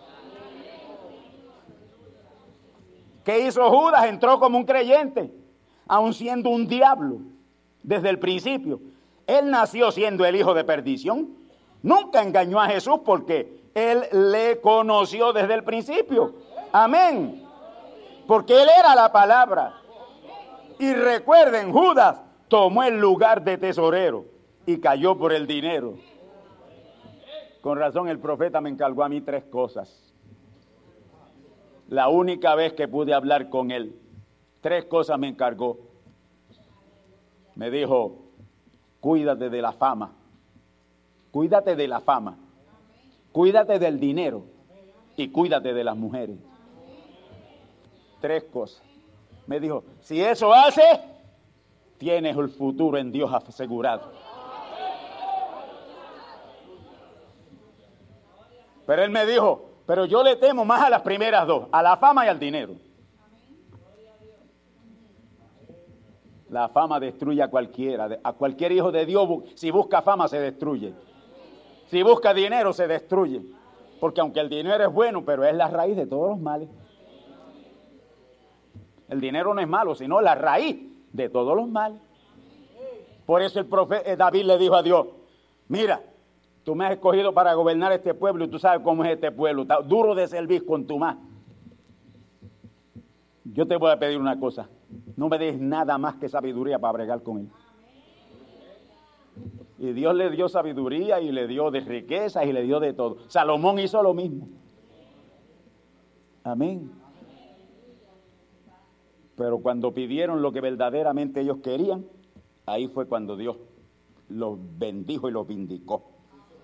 ¿Qué 3.25 3.47
hizo 3.47 3.69
Judas? 3.69 4.07
Entró 4.07 4.39
como 4.39 4.57
un 4.57 4.65
creyente, 4.65 5.31
aun 5.87 6.15
siendo 6.15 6.49
un 6.49 6.67
diablo 6.67 7.21
desde 7.89 8.11
el 8.11 8.19
principio. 8.19 8.81
Él 9.27 9.51
nació 9.51 9.91
siendo 9.91 10.27
el 10.27 10.37
hijo 10.37 10.53
de 10.53 10.63
perdición, 10.63 11.31
nunca 11.83 12.23
engañó 12.23 12.61
a 12.61 12.69
Jesús 12.69 13.01
porque 13.03 13.63
él 13.75 14.03
le 14.13 14.61
conoció 14.61 15.33
desde 15.33 15.55
el 15.55 15.65
principio. 15.65 16.35
Amén. 16.71 17.43
Porque 18.27 18.61
él 18.61 18.69
era 18.79 18.95
la 18.95 19.11
palabra. 19.11 19.81
Y 20.79 20.93
recuerden, 20.93 21.73
Judas 21.73 22.21
tomó 22.49 22.83
el 22.83 23.01
lugar 23.01 23.43
de 23.43 23.57
tesorero 23.57 24.27
y 24.67 24.79
cayó 24.81 25.17
por 25.17 25.33
el 25.33 25.47
dinero. 25.47 25.95
Con 27.63 27.79
razón 27.79 28.09
el 28.09 28.19
profeta 28.19 28.61
me 28.61 28.69
encargó 28.69 29.03
a 29.03 29.09
mí 29.09 29.23
tres 29.23 29.45
cosas. 29.45 30.13
La 31.89 32.09
única 32.09 32.55
vez 32.55 32.75
que 32.75 32.87
pude 32.87 33.15
hablar 33.15 33.49
con 33.49 33.71
él, 33.71 33.99
tres 34.61 34.85
cosas 34.85 35.19
me 35.19 35.29
encargó. 35.29 35.79
Me 37.59 37.73
dijo, 37.73 38.13
cuídate 39.01 39.51
de 39.51 39.61
la 39.61 39.73
fama, 39.73 40.13
cuídate 41.33 41.75
de 41.75 41.89
la 41.89 41.99
fama, 41.99 42.37
cuídate 43.33 43.81
del 43.81 43.99
dinero 43.99 44.45
y 45.17 45.29
cuídate 45.31 45.75
de 45.75 45.83
las 45.83 45.97
mujeres. 45.97 46.37
Tres 48.21 48.45
cosas. 48.45 48.81
Me 49.49 49.59
dijo, 49.59 49.83
si 50.03 50.21
eso 50.21 50.55
hace, 50.55 51.01
tienes 51.99 52.37
el 52.37 52.49
futuro 52.49 52.97
en 52.97 53.11
Dios 53.11 53.29
asegurado. 53.35 54.13
Pero 58.87 59.03
él 59.03 59.11
me 59.11 59.27
dijo, 59.27 59.69
pero 59.85 60.05
yo 60.05 60.23
le 60.23 60.37
temo 60.37 60.65
más 60.65 60.81
a 60.85 60.91
las 60.91 61.03
primeras 61.03 61.45
dos, 61.45 61.67
a 61.73 61.83
la 61.83 61.97
fama 61.97 62.25
y 62.25 62.29
al 62.29 62.39
dinero. 62.39 62.77
La 66.51 66.69
fama 66.69 66.99
destruye 66.99 67.43
a 67.43 67.49
cualquiera, 67.49 68.09
a 68.23 68.33
cualquier 68.33 68.73
hijo 68.73 68.91
de 68.91 69.05
Dios, 69.05 69.29
si 69.55 69.71
busca 69.71 70.03
fama 70.03 70.29
se 70.29 70.41
destruye. 70.41 70.95
Si 71.87 72.03
busca 72.03 72.33
dinero 72.33 72.73
se 72.73 72.87
destruye. 72.87 73.43
Porque 74.01 74.21
aunque 74.21 74.41
el 74.41 74.49
dinero 74.49 74.85
es 74.85 74.93
bueno, 74.93 75.25
pero 75.25 75.45
es 75.45 75.55
la 75.55 75.69
raíz 75.69 75.97
de 75.97 76.07
todos 76.07 76.31
los 76.31 76.41
males. 76.41 76.69
El 79.09 79.21
dinero 79.21 79.55
no 79.55 79.61
es 79.61 79.69
malo, 79.69 79.95
sino 79.95 80.21
la 80.21 80.35
raíz 80.35 80.77
de 81.13 81.29
todos 81.29 81.57
los 81.57 81.69
males. 81.69 82.01
Por 83.27 83.43
eso 83.43 83.59
el 83.59 83.67
profeta 83.67 84.11
eh, 84.11 84.17
David 84.17 84.45
le 84.45 84.59
dijo 84.59 84.75
a 84.75 84.83
Dios, 84.83 85.07
mira, 85.69 86.01
tú 86.65 86.75
me 86.75 86.87
has 86.87 86.93
escogido 86.93 87.35
para 87.35 87.53
gobernar 87.55 87.93
este 87.93 88.15
pueblo 88.15 88.45
y 88.45 88.49
tú 88.49 88.59
sabes 88.59 88.83
cómo 88.83 89.05
es 89.05 89.13
este 89.13 89.33
pueblo, 89.33 89.67
duro 89.85 90.15
de 90.15 90.27
servir 90.29 90.65
con 90.65 90.87
tu 90.87 90.99
más. 90.99 91.17
Yo 93.53 93.67
te 93.67 93.77
voy 93.77 93.91
a 93.91 93.99
pedir 93.99 94.19
una 94.19 94.39
cosa, 94.39 94.69
no 95.17 95.29
me 95.29 95.39
des 95.39 95.59
nada 95.59 95.97
más 95.99 96.17
que 96.17 96.29
sabiduría 96.29 96.79
para 96.79 96.93
bregar 96.93 97.23
con 97.23 97.39
él. 97.39 97.49
Y 99.79 99.93
Dios 99.93 100.15
le 100.15 100.31
dio 100.31 100.49
sabiduría 100.49 101.21
y 101.21 101.31
le 101.31 101.47
dio 101.47 101.71
de 101.71 101.81
riqueza 101.81 102.45
y 102.45 102.53
le 102.53 102.63
dio 102.63 102.81
de 102.81 102.93
todo. 102.93 103.19
Salomón 103.29 103.79
hizo 103.79 104.03
lo 104.03 104.13
mismo. 104.13 104.49
Amén. 106.43 106.91
Pero 109.37 109.61
cuando 109.61 109.95
pidieron 109.95 110.43
lo 110.43 110.51
que 110.53 110.61
verdaderamente 110.61 111.41
ellos 111.41 111.59
querían, 111.63 112.05
ahí 112.67 112.89
fue 112.89 113.07
cuando 113.07 113.37
Dios 113.37 113.57
los 114.29 114.59
bendijo 114.79 115.29
y 115.29 115.33
los 115.33 115.47
vindicó. 115.47 116.11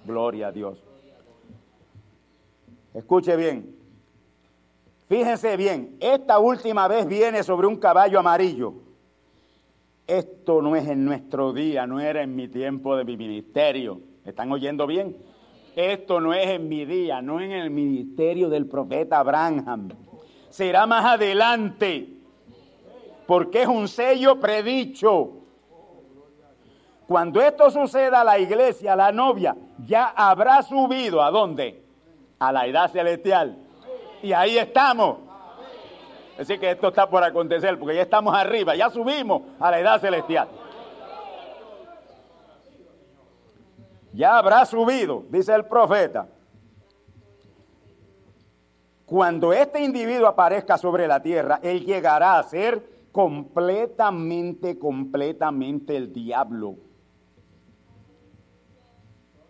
Gloria 0.04 0.48
a 0.48 0.52
Dios. 0.52 0.82
Escuche 2.92 3.36
bien. 3.36 3.83
Fíjense 5.14 5.56
bien, 5.56 5.96
esta 6.00 6.40
última 6.40 6.88
vez 6.88 7.06
viene 7.06 7.44
sobre 7.44 7.68
un 7.68 7.76
caballo 7.76 8.18
amarillo. 8.18 8.74
Esto 10.08 10.60
no 10.60 10.74
es 10.74 10.88
en 10.88 11.04
nuestro 11.04 11.52
día, 11.52 11.86
no 11.86 12.00
era 12.00 12.20
en 12.22 12.34
mi 12.34 12.48
tiempo 12.48 12.96
de 12.96 13.04
mi 13.04 13.16
ministerio. 13.16 14.00
¿Están 14.24 14.50
oyendo 14.50 14.88
bien? 14.88 15.16
Esto 15.76 16.18
no 16.20 16.34
es 16.34 16.48
en 16.48 16.68
mi 16.68 16.84
día, 16.84 17.22
no 17.22 17.40
en 17.40 17.52
el 17.52 17.70
ministerio 17.70 18.48
del 18.48 18.66
profeta 18.66 19.20
Abraham. 19.20 19.90
Será 20.50 20.84
más 20.84 21.04
adelante, 21.04 22.08
porque 23.24 23.62
es 23.62 23.68
un 23.68 23.86
sello 23.86 24.40
predicho. 24.40 25.30
Cuando 27.06 27.40
esto 27.40 27.70
suceda, 27.70 28.24
la 28.24 28.40
iglesia, 28.40 28.96
la 28.96 29.12
novia, 29.12 29.56
ya 29.86 30.08
habrá 30.08 30.60
subido 30.64 31.22
a 31.22 31.30
dónde? 31.30 31.84
A 32.40 32.50
la 32.50 32.66
edad 32.66 32.90
celestial. 32.90 33.63
Y 34.24 34.32
ahí 34.32 34.56
estamos. 34.56 35.18
Así 36.38 36.58
que 36.58 36.70
esto 36.70 36.88
está 36.88 37.10
por 37.10 37.22
acontecer, 37.22 37.78
porque 37.78 37.94
ya 37.94 38.02
estamos 38.02 38.34
arriba, 38.34 38.74
ya 38.74 38.88
subimos 38.88 39.42
a 39.60 39.70
la 39.70 39.78
edad 39.78 40.00
celestial. 40.00 40.48
Ya 44.14 44.38
habrá 44.38 44.64
subido, 44.64 45.24
dice 45.28 45.54
el 45.54 45.66
profeta. 45.66 46.26
Cuando 49.04 49.52
este 49.52 49.84
individuo 49.84 50.26
aparezca 50.26 50.78
sobre 50.78 51.06
la 51.06 51.20
tierra, 51.20 51.60
él 51.62 51.84
llegará 51.84 52.38
a 52.38 52.42
ser 52.44 52.82
completamente, 53.12 54.78
completamente 54.78 55.98
el 55.98 56.14
diablo. 56.14 56.76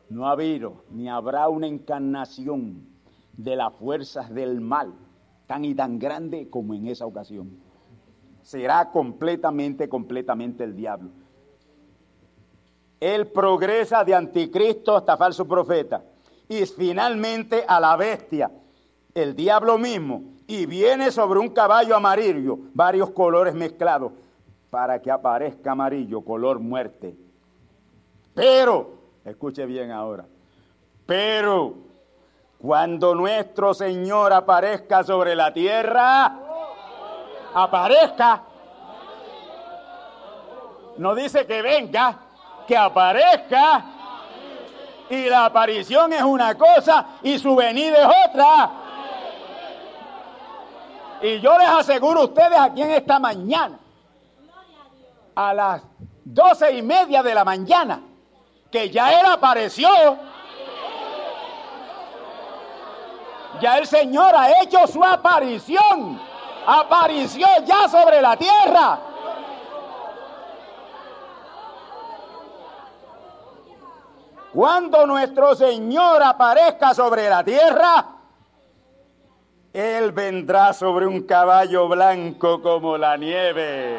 No 0.09 0.27
ha 0.27 0.33
habido 0.33 0.83
ni 0.91 1.09
habrá 1.09 1.49
una 1.49 1.69
encarnación 1.69 2.94
de 3.37 3.57
las 3.57 3.73
fuerzas 3.75 4.33
del 4.33 4.61
mal 4.61 4.95
tan 5.47 5.65
y 5.65 5.75
tan 5.75 5.99
grande 5.99 6.49
como 6.49 6.75
en 6.75 6.87
esa 6.89 7.07
ocasión. 7.07 7.51
Será 8.43 8.91
completamente, 8.91 9.89
completamente 9.89 10.65
el 10.65 10.77
diablo. 10.77 11.11
Él 13.01 13.27
progresa 13.27 14.05
de 14.05 14.15
anticristo 14.15 14.97
hasta 14.97 15.17
falso 15.17 15.47
profeta 15.47 16.03
y 16.49 16.65
finalmente 16.67 17.65
a 17.67 17.81
la 17.81 17.97
bestia, 17.97 18.51
el 19.15 19.35
diablo 19.35 19.79
mismo, 19.79 20.35
y 20.47 20.67
viene 20.67 21.11
sobre 21.11 21.41
un 21.41 21.49
caballo 21.49 21.97
amarillo, 21.97 22.59
varios 22.75 23.11
colores 23.11 23.55
mezclados, 23.55 24.13
para 24.71 25.01
que 25.01 25.11
aparezca 25.11 25.73
amarillo, 25.73 26.21
color 26.23 26.59
muerte. 26.59 27.17
Pero, 28.35 28.99
escuche 29.25 29.65
bien 29.65 29.91
ahora, 29.91 30.27
pero 31.07 31.77
cuando 32.65 33.15
nuestro 33.15 33.75
Señor 33.75 34.33
aparezca 34.33 35.05
sobre 35.05 35.35
la 35.35 35.53
tierra, 35.53 36.35
aparezca. 37.53 38.41
No 40.97 41.15
dice 41.15 41.47
que 41.47 41.61
venga, 41.61 42.17
que 42.67 42.75
aparezca. 42.75 43.85
Y 45.11 45.29
la 45.29 45.45
aparición 45.45 46.15
es 46.15 46.23
una 46.23 46.55
cosa 46.55 47.05
y 47.23 47.39
su 47.39 47.55
venida 47.55 47.99
es 47.99 48.31
otra. 48.31 48.71
Y 51.21 51.41
yo 51.41 51.59
les 51.59 51.69
aseguro 51.69 52.23
a 52.23 52.25
ustedes 52.25 52.59
aquí 52.59 52.81
en 52.81 52.93
esta 52.93 53.19
mañana, 53.19 53.79
a 55.35 55.53
las 55.53 55.83
doce 56.25 56.73
y 56.73 56.81
media 56.81 57.23
de 57.23 57.35
la 57.35 57.45
mañana, 57.45 58.01
que 58.71 58.89
ya 58.89 59.13
Él 59.21 59.27
apareció 59.27 59.91
Ya 63.61 63.79
el 63.79 63.87
Señor 63.87 64.35
ha 64.35 64.63
hecho 64.63 64.87
su 64.87 65.03
aparición. 65.03 66.21
Apareció 66.67 67.47
ya 67.65 67.89
sobre 67.89 68.21
la 68.21 68.37
tierra. 68.37 68.99
Cuando 74.53 75.05
nuestro 75.07 75.55
Señor 75.57 76.23
aparezca 76.23 76.95
sobre 76.95 77.29
la 77.29 77.43
tierra, 77.43 78.07
Él 79.73 80.13
vendrá 80.13 80.73
sobre 80.73 81.07
un 81.07 81.23
caballo 81.23 81.89
blanco 81.89 82.63
como 82.63 82.97
la 82.97 83.17
nieve. 83.17 83.99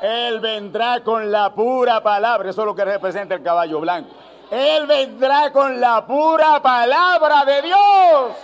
Él 0.00 0.40
vendrá 0.40 1.04
con 1.04 1.30
la 1.30 1.54
pura 1.54 2.02
palabra, 2.02 2.48
eso 2.48 2.62
es 2.62 2.66
lo 2.66 2.74
que 2.74 2.86
representa 2.86 3.34
el 3.34 3.42
caballo 3.42 3.80
blanco. 3.80 4.14
Él 4.50 4.86
vendrá 4.86 5.52
con 5.52 5.80
la 5.80 6.04
pura 6.06 6.60
palabra 6.60 7.44
de 7.44 7.62
Dios. 7.62 8.36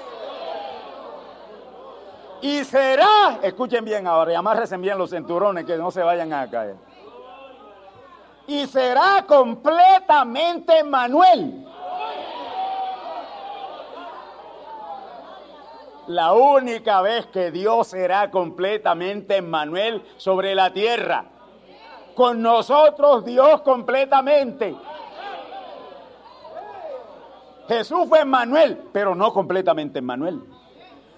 Y 2.43 2.65
será, 2.65 3.41
escuchen 3.43 3.85
bien 3.85 4.07
ahora, 4.07 4.33
y 4.33 4.35
amárrense 4.35 4.77
bien 4.77 4.99
los 4.99 5.11
cinturones 5.11 5.65
que 5.65 5.77
no 5.77 5.91
se 5.91 6.03
vayan 6.03 6.33
a 6.33 6.49
caer. 6.49 6.77
Y 8.47 8.67
será 8.67 9.25
completamente 9.27 10.85
Manuel. 10.85 11.67
La 16.07 16.35
única 16.35 17.01
vez 17.01 17.27
que 17.27 17.51
Dios 17.51 17.89
será 17.89 18.31
completamente 18.31 19.43
Manuel 19.43 20.05
sobre 20.19 20.55
la 20.55 20.73
tierra. 20.73 21.25
Con 22.15 22.41
nosotros 22.41 23.25
Dios 23.25 23.63
completamente. 23.63 24.77
Jesús 27.69 28.09
fue 28.09 28.21
Emmanuel, 28.21 28.89
pero 28.93 29.15
no 29.15 29.33
completamente 29.33 29.99
Emmanuel. 29.99 30.41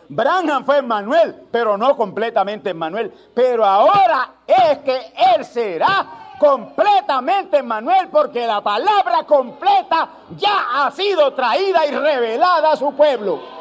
Branham 0.08 0.64
fue 0.64 0.78
Emmanuel, 0.78 1.46
pero 1.50 1.76
no 1.76 1.96
completamente 1.96 2.70
Emmanuel. 2.70 3.12
Pero 3.34 3.64
ahora 3.64 4.32
es 4.46 4.78
que 4.78 5.12
Él 5.36 5.44
será 5.44 6.34
completamente 6.38 7.62
Manuel, 7.62 8.08
porque 8.08 8.46
la 8.46 8.62
palabra 8.62 9.24
completa 9.24 10.08
ya 10.36 10.84
ha 10.84 10.90
sido 10.90 11.34
traída 11.34 11.84
y 11.84 11.90
revelada 11.90 12.72
a 12.72 12.76
su 12.76 12.94
pueblo. 12.94 13.58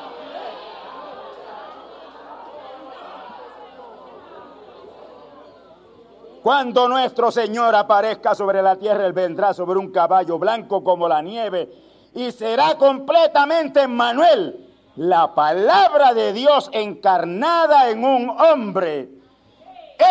Cuando 6.44 6.88
nuestro 6.88 7.30
Señor 7.30 7.76
aparezca 7.76 8.34
sobre 8.34 8.62
la 8.62 8.78
tierra, 8.78 9.06
Él 9.06 9.12
vendrá 9.12 9.54
sobre 9.54 9.80
un 9.80 9.92
caballo 9.92 10.40
blanco 10.40 10.82
como 10.82 11.10
la 11.10 11.22
nieve 11.22 11.70
y 12.18 12.32
será 12.32 12.80
completamente 12.80 13.88
Manuel, 13.88 14.68
la 14.95 15.36
palabra 15.36 16.15
de 16.15 16.34
Dios 16.34 16.68
encarnada 16.74 17.91
en 17.91 18.03
un 18.03 18.32
hombre. 18.32 19.07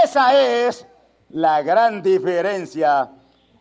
Esa 0.05 0.41
es 0.41 0.87
la 1.31 1.63
gran 1.63 2.03
diferencia 2.03 3.11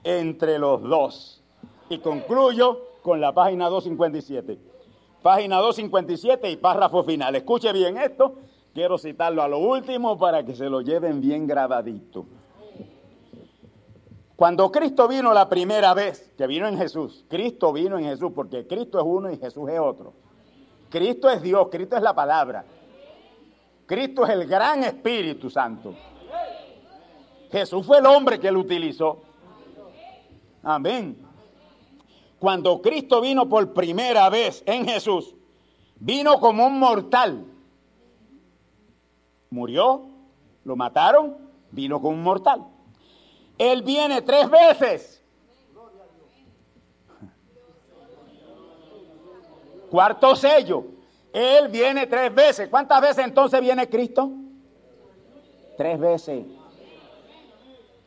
entre 0.03 0.59
los 0.59 0.83
dos. 0.83 1.43
Y 1.89 1.97
concluyo 1.97 2.81
con 3.01 3.19
la 3.19 3.33
página 3.33 3.67
257. 3.67 4.59
Página 5.23 5.57
257 5.57 6.51
y 6.51 6.57
párrafo 6.57 7.03
final. 7.03 7.35
Escuche 7.35 7.73
bien 7.73 7.97
esto. 7.97 8.35
Quiero 8.75 8.99
citarlo 8.99 9.41
a 9.41 9.47
lo 9.47 9.57
último 9.57 10.19
para 10.19 10.45
que 10.45 10.53
se 10.53 10.69
lo 10.69 10.81
lleven 10.81 11.19
bien 11.19 11.47
grabadito. 11.47 12.27
Cuando 14.35 14.69
Cristo 14.69 15.07
vino 15.07 15.33
la 15.33 15.47
primera 15.47 15.93
vez, 15.93 16.33
que 16.37 16.45
vino 16.45 16.67
en 16.67 16.77
Jesús, 16.77 17.23
Cristo 17.29 17.71
vino 17.71 17.97
en 17.97 18.05
Jesús, 18.05 18.31
porque 18.35 18.67
Cristo 18.67 18.99
es 18.99 19.05
uno 19.07 19.31
y 19.31 19.37
Jesús 19.37 19.69
es 19.69 19.79
otro. 19.79 20.13
Cristo 20.89 21.29
es 21.29 21.41
Dios, 21.41 21.67
Cristo 21.71 21.95
es 21.95 22.01
la 22.01 22.13
palabra. 22.13 22.65
Cristo 23.85 24.25
es 24.25 24.31
el 24.31 24.45
gran 24.45 24.83
Espíritu 24.83 25.49
Santo. 25.49 25.93
Jesús 27.49 27.85
fue 27.85 27.99
el 27.99 28.05
hombre 28.05 28.39
que 28.39 28.51
lo 28.51 28.59
utilizó. 28.59 29.21
Amén. 30.63 31.17
Cuando 32.37 32.81
Cristo 32.81 33.21
vino 33.21 33.47
por 33.47 33.73
primera 33.73 34.29
vez 34.29 34.63
en 34.65 34.85
Jesús, 34.85 35.33
vino 35.95 36.39
como 36.41 36.67
un 36.67 36.77
mortal. 36.77 37.45
Murió, 39.49 40.07
lo 40.65 40.75
mataron, 40.75 41.37
vino 41.71 42.01
como 42.01 42.15
un 42.15 42.23
mortal. 42.23 42.74
Él 43.57 43.83
viene 43.83 44.21
tres 44.21 44.49
veces. 44.49 45.23
Cuarto 49.89 50.35
sello. 50.35 50.85
Él 51.31 51.67
viene 51.69 52.07
tres 52.07 52.33
veces. 52.33 52.69
¿Cuántas 52.69 53.01
veces 53.01 53.25
entonces 53.25 53.61
viene 53.61 53.89
Cristo? 53.89 54.31
Tres 55.77 55.99
veces. 55.99 56.45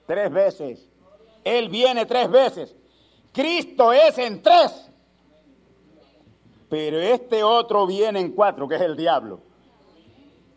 Tres 0.07 0.31
veces. 0.31 0.89
Él 1.45 1.69
viene 1.69 2.07
tres 2.07 2.31
veces. 2.31 2.75
Cristo 3.33 3.93
es 3.93 4.19
en 4.19 4.43
tres. 4.43 4.91
Pero 6.69 6.99
este 6.99 7.43
otro 7.43 7.87
viene 7.87 8.21
en 8.21 8.33
cuatro, 8.33 8.69
que 8.69 8.75
es 8.75 8.83
el 8.83 8.97
diablo. 8.97 9.41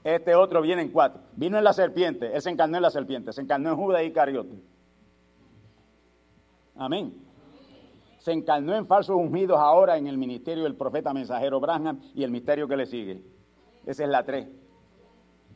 Este 0.03 0.35
otro 0.35 0.61
viene 0.61 0.81
en 0.81 0.89
cuatro. 0.89 1.21
Vino 1.33 1.57
en 1.57 1.63
la 1.63 1.73
serpiente, 1.73 2.33
él 2.33 2.41
se 2.41 2.49
encarnó 2.49 2.77
en 2.77 2.83
la 2.83 2.89
serpiente, 2.89 3.31
se 3.31 3.41
encarnó 3.41 3.69
en 3.69 3.75
Judas 3.75 4.03
y 4.03 4.11
Cariote. 4.11 4.70
Amén. 6.81 7.13
Se 8.17 8.31
encarnó 8.31 8.75
en 8.75 8.87
falsos 8.87 9.15
ungidos 9.15 9.59
ahora 9.59 9.97
en 9.97 10.07
el 10.07 10.17
ministerio 10.17 10.63
del 10.63 10.75
profeta 10.75 11.13
mensajero 11.13 11.59
Branham 11.59 12.01
y 12.15 12.23
el 12.23 12.31
misterio 12.31 12.67
que 12.67 12.75
le 12.75 12.87
sigue. 12.87 13.21
Esa 13.85 14.03
es 14.03 14.09
la 14.09 14.25
tres. 14.25 14.47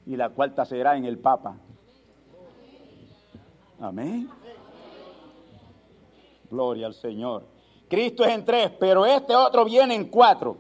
Y 0.06 0.16
la 0.16 0.30
cuarta 0.30 0.66
será 0.66 0.96
en 0.96 1.06
el 1.06 1.18
Papa. 1.18 1.58
Amén. 3.80 4.30
Gloria 6.52 6.86
al 6.86 6.94
Señor. 6.94 7.48
Cristo 7.90 8.24
es 8.24 8.32
en 8.32 8.46
tres, 8.46 8.70
pero 8.80 9.08
este 9.08 9.36
otro 9.36 9.66
viene 9.66 9.96
en 9.96 10.10
cuatro. 10.10 10.58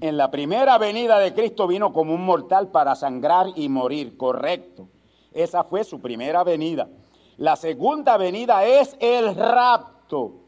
En 0.00 0.16
la 0.16 0.28
primera 0.28 0.76
venida 0.78 1.20
de 1.20 1.32
Cristo 1.32 1.68
vino 1.68 1.92
como 1.92 2.14
un 2.14 2.24
mortal 2.24 2.72
para 2.72 2.96
sangrar 2.96 3.46
y 3.54 3.68
morir, 3.68 4.16
correcto. 4.16 4.88
Esa 5.32 5.62
fue 5.62 5.84
su 5.84 6.00
primera 6.00 6.42
venida. 6.42 6.88
La 7.38 7.54
segunda 7.54 8.16
venida 8.16 8.64
es 8.64 8.96
el 8.98 9.32
rapto. 9.36 10.40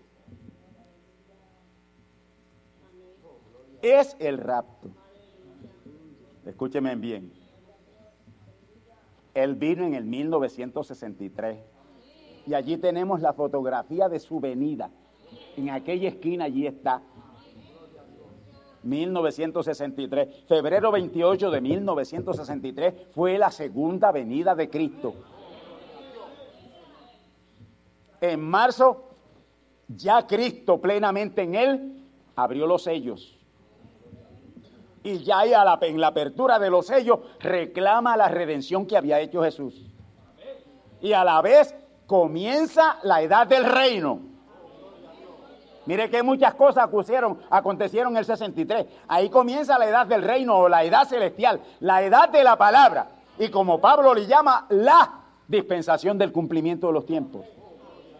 Es 3.80 4.16
el 4.18 4.38
rapto. 4.38 4.88
Escúcheme 6.44 6.96
bien. 6.96 7.32
Él 9.34 9.54
vino 9.54 9.84
en 9.84 9.94
el 9.94 10.04
1963 10.04 11.58
y 12.48 12.54
allí 12.54 12.76
tenemos 12.76 13.20
la 13.20 13.34
fotografía 13.34 14.08
de 14.08 14.18
su 14.18 14.40
venida. 14.40 14.90
En 15.56 15.70
aquella 15.70 16.08
esquina 16.08 16.46
allí 16.46 16.66
está. 16.66 17.02
1963, 18.82 20.46
febrero 20.48 20.90
28 20.90 21.50
de 21.52 21.60
1963 21.60 22.94
fue 23.14 23.38
la 23.38 23.52
segunda 23.52 24.10
venida 24.10 24.56
de 24.56 24.68
Cristo 24.68 25.14
en 28.20 28.40
marzo, 28.40 29.04
ya 29.88 30.26
Cristo 30.26 30.80
plenamente 30.80 31.42
en 31.42 31.54
él 31.54 32.04
abrió 32.36 32.66
los 32.66 32.84
sellos. 32.84 33.36
Y 35.02 35.18
ya 35.24 35.44
en 35.44 36.00
la 36.00 36.08
apertura 36.08 36.58
de 36.58 36.70
los 36.70 36.86
sellos 36.86 37.20
reclama 37.40 38.16
la 38.16 38.28
redención 38.28 38.86
que 38.86 38.96
había 38.96 39.18
hecho 39.20 39.42
Jesús. 39.42 39.86
Y 41.00 41.12
a 41.12 41.24
la 41.24 41.40
vez 41.40 41.74
comienza 42.06 42.98
la 43.02 43.22
edad 43.22 43.46
del 43.46 43.64
reino. 43.64 44.20
Mire 45.86 46.10
que 46.10 46.22
muchas 46.22 46.54
cosas 46.54 46.88
acontecieron 47.48 48.12
en 48.12 48.16
el 48.18 48.24
63. 48.26 48.86
Ahí 49.08 49.30
comienza 49.30 49.78
la 49.78 49.88
edad 49.88 50.06
del 50.06 50.22
reino 50.22 50.58
o 50.58 50.68
la 50.68 50.84
edad 50.84 51.08
celestial, 51.08 51.60
la 51.80 52.02
edad 52.02 52.28
de 52.28 52.44
la 52.44 52.56
palabra. 52.56 53.08
Y 53.38 53.48
como 53.48 53.80
Pablo 53.80 54.14
le 54.14 54.26
llama, 54.26 54.66
la 54.68 55.22
dispensación 55.48 56.18
del 56.18 56.30
cumplimiento 56.30 56.88
de 56.88 56.92
los 56.92 57.06
tiempos 57.06 57.46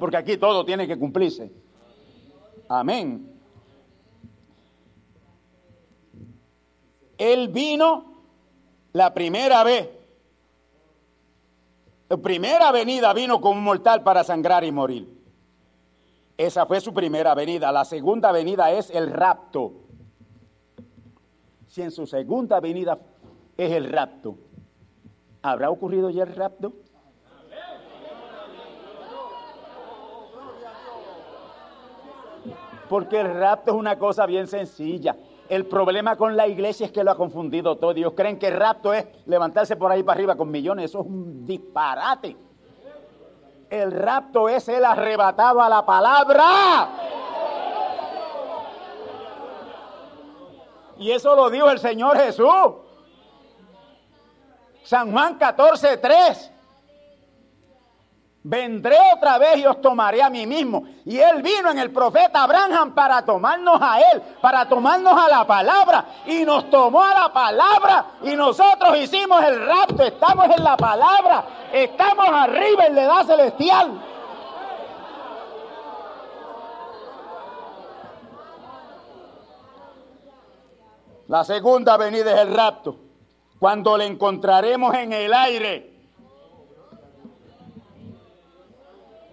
porque 0.01 0.17
aquí 0.17 0.37
todo 0.39 0.65
tiene 0.65 0.89
que 0.89 0.99
cumplirse. 0.99 1.53
Amén. 2.69 3.31
Él 7.19 7.49
vino 7.49 8.23
la 8.93 9.13
primera 9.13 9.63
vez. 9.63 9.89
Primera 12.23 12.73
venida 12.73 13.13
vino 13.13 13.41
como 13.41 13.59
un 13.59 13.65
mortal 13.65 14.03
para 14.03 14.25
sangrar 14.25 14.65
y 14.65 14.73
morir. 14.73 15.21
Esa 16.37 16.65
fue 16.65 16.81
su 16.81 16.93
primera 16.95 17.35
venida. 17.35 17.71
La 17.71 17.85
segunda 17.85 18.33
venida 18.33 18.73
es 18.73 18.91
el 18.91 19.13
rapto. 19.13 19.75
Si 21.69 21.83
en 21.83 21.91
su 21.91 22.07
segunda 22.07 22.59
venida 22.59 22.99
es 23.57 23.71
el 23.71 23.93
rapto, 23.93 24.39
¿habrá 25.43 25.71
ocurrido 25.71 26.11
ya 26.11 26.25
el 26.25 26.35
rapto? 26.35 26.73
Porque 32.91 33.21
el 33.21 33.33
rapto 33.33 33.71
es 33.71 33.77
una 33.77 33.97
cosa 33.97 34.27
bien 34.27 34.49
sencilla. 34.49 35.15
El 35.49 35.65
problema 35.67 36.17
con 36.17 36.37
la 36.37 36.49
iglesia 36.49 36.87
es 36.87 36.93
que 36.93 37.05
lo 37.05 37.13
ha 37.13 37.17
confundido 37.17 37.77
todo. 37.77 37.93
Ellos 37.93 38.15
creen 38.17 38.37
que 38.37 38.49
el 38.49 38.57
rapto 38.57 38.93
es 38.93 39.07
levantarse 39.27 39.77
por 39.77 39.93
ahí 39.93 40.03
para 40.03 40.17
arriba 40.17 40.35
con 40.35 40.51
millones. 40.51 40.87
Eso 40.87 41.03
es 41.03 41.07
un 41.07 41.47
disparate. 41.47 42.37
El 43.71 43.93
rapto 43.93 44.49
es 44.49 44.69
el 44.69 44.85
arrebatado 44.85 45.63
a 45.63 45.69
la 45.69 45.87
palabra. 45.87 46.89
Y 50.99 51.13
eso 51.13 51.37
lo 51.37 51.49
dijo 51.49 51.71
el 51.71 51.79
Señor 51.79 52.19
Jesús. 52.19 52.49
San 54.83 55.13
Juan 55.13 55.37
14, 55.39 55.97
3. 55.97 56.53
Vendré 58.43 58.97
otra 59.15 59.37
vez 59.37 59.59
y 59.59 59.67
os 59.67 59.83
tomaré 59.83 60.23
a 60.23 60.31
mí 60.31 60.47
mismo. 60.47 60.85
Y 61.05 61.19
él 61.19 61.43
vino 61.43 61.71
en 61.71 61.79
el 61.79 61.93
profeta 61.93 62.43
Abraham 62.43 62.95
para 62.95 63.23
tomarnos 63.23 63.79
a 63.83 64.01
él, 64.01 64.23
para 64.41 64.67
tomarnos 64.67 65.13
a 65.13 65.29
la 65.29 65.47
palabra. 65.47 66.07
Y 66.25 66.45
nos 66.45 66.71
tomó 66.71 67.05
a 67.05 67.13
la 67.13 67.33
palabra 67.33 68.07
y 68.23 68.35
nosotros 68.35 68.97
hicimos 68.97 69.45
el 69.45 69.67
rapto. 69.67 70.03
Estamos 70.03 70.47
en 70.57 70.65
la 70.65 70.75
palabra. 70.79 71.45
Estamos 71.71 72.27
arriba 72.31 72.87
en 72.87 72.95
la 72.95 73.03
edad 73.03 73.27
celestial. 73.27 74.03
La 81.29 81.45
segunda 81.45 81.99
venida 81.99 82.33
es 82.33 82.41
el 82.41 82.55
rapto. 82.55 82.97
Cuando 83.59 83.99
le 83.99 84.07
encontraremos 84.07 84.95
en 84.95 85.13
el 85.13 85.35
aire 85.35 86.00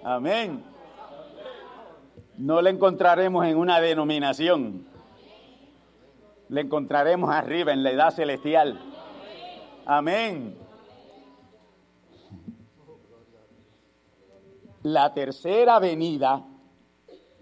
Amén. 0.10 0.64
No 2.38 2.62
le 2.62 2.70
encontraremos 2.70 3.46
en 3.46 3.58
una 3.58 3.82
denominación. 3.82 4.88
Le 6.48 6.62
encontraremos 6.62 7.30
arriba 7.30 7.74
en 7.74 7.84
la 7.84 7.92
edad 7.92 8.12
celestial. 8.12 8.80
Amén. 9.86 10.58
La 14.84 15.14
tercera 15.14 15.78
venida, 15.80 16.42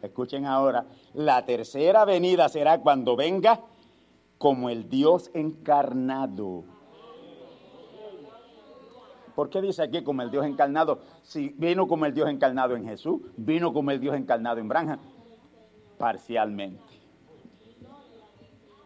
escuchen 0.02 0.48
ahora, 0.48 0.88
la 1.14 1.46
tercera 1.46 2.04
venida 2.04 2.50
será 2.50 2.82
cuando 2.82 3.16
venga 3.16 3.60
como 4.40 4.72
el 4.72 4.90
Dios 4.90 5.30
encarnado. 5.36 6.64
¿Por 9.36 9.50
qué 9.50 9.62
dice 9.62 9.84
aquí 9.84 10.02
como 10.02 10.22
el 10.22 10.32
Dios 10.32 10.46
encarnado? 10.46 11.00
Si 11.22 11.50
vino 11.58 11.88
como 11.88 12.06
el 12.06 12.14
Dios 12.14 12.30
encarnado 12.30 12.76
en 12.76 12.86
Jesús, 12.86 13.22
vino 13.36 13.74
como 13.74 13.92
el 13.92 14.00
Dios 14.00 14.16
encarnado 14.16 14.60
en 14.60 14.70
Branham, 14.70 15.00
parcialmente. 15.98 16.82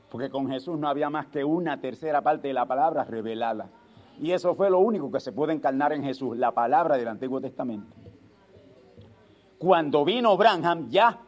Porque 0.09 0.29
con 0.31 0.49
Jesús 0.49 0.79
no 0.79 0.89
había 0.89 1.11
más 1.11 1.27
que 1.27 1.43
una 1.43 1.79
tercera 1.79 2.21
parte 2.21 2.47
de 2.47 2.55
la 2.55 2.65
palabra 2.65 3.03
revelada. 3.03 3.69
Y 4.19 4.31
eso 4.31 4.55
fue 4.55 4.71
lo 4.71 4.79
único 4.79 5.11
que 5.11 5.19
se 5.19 5.31
puede 5.31 5.53
encarnar 5.53 5.93
en 5.93 6.03
Jesús, 6.03 6.35
la 6.35 6.51
palabra 6.51 6.97
del 6.97 7.07
Antiguo 7.07 7.39
Testamento. 7.39 7.95
Cuando 9.59 10.03
vino 10.03 10.35
Branham, 10.35 10.89
ya 10.89 11.19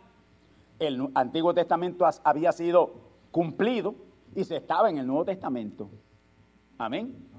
el 0.80 1.09
Antiguo 1.13 1.53
Testamento 1.53 2.07
había 2.24 2.51
sido 2.51 2.93
cumplido 3.30 3.93
y 4.36 4.43
se 4.43 4.57
estaba 4.57 4.89
en 4.89 4.97
el 4.97 5.05
Nuevo 5.05 5.26
Testamento. 5.26 5.89
Amén. 6.80 7.30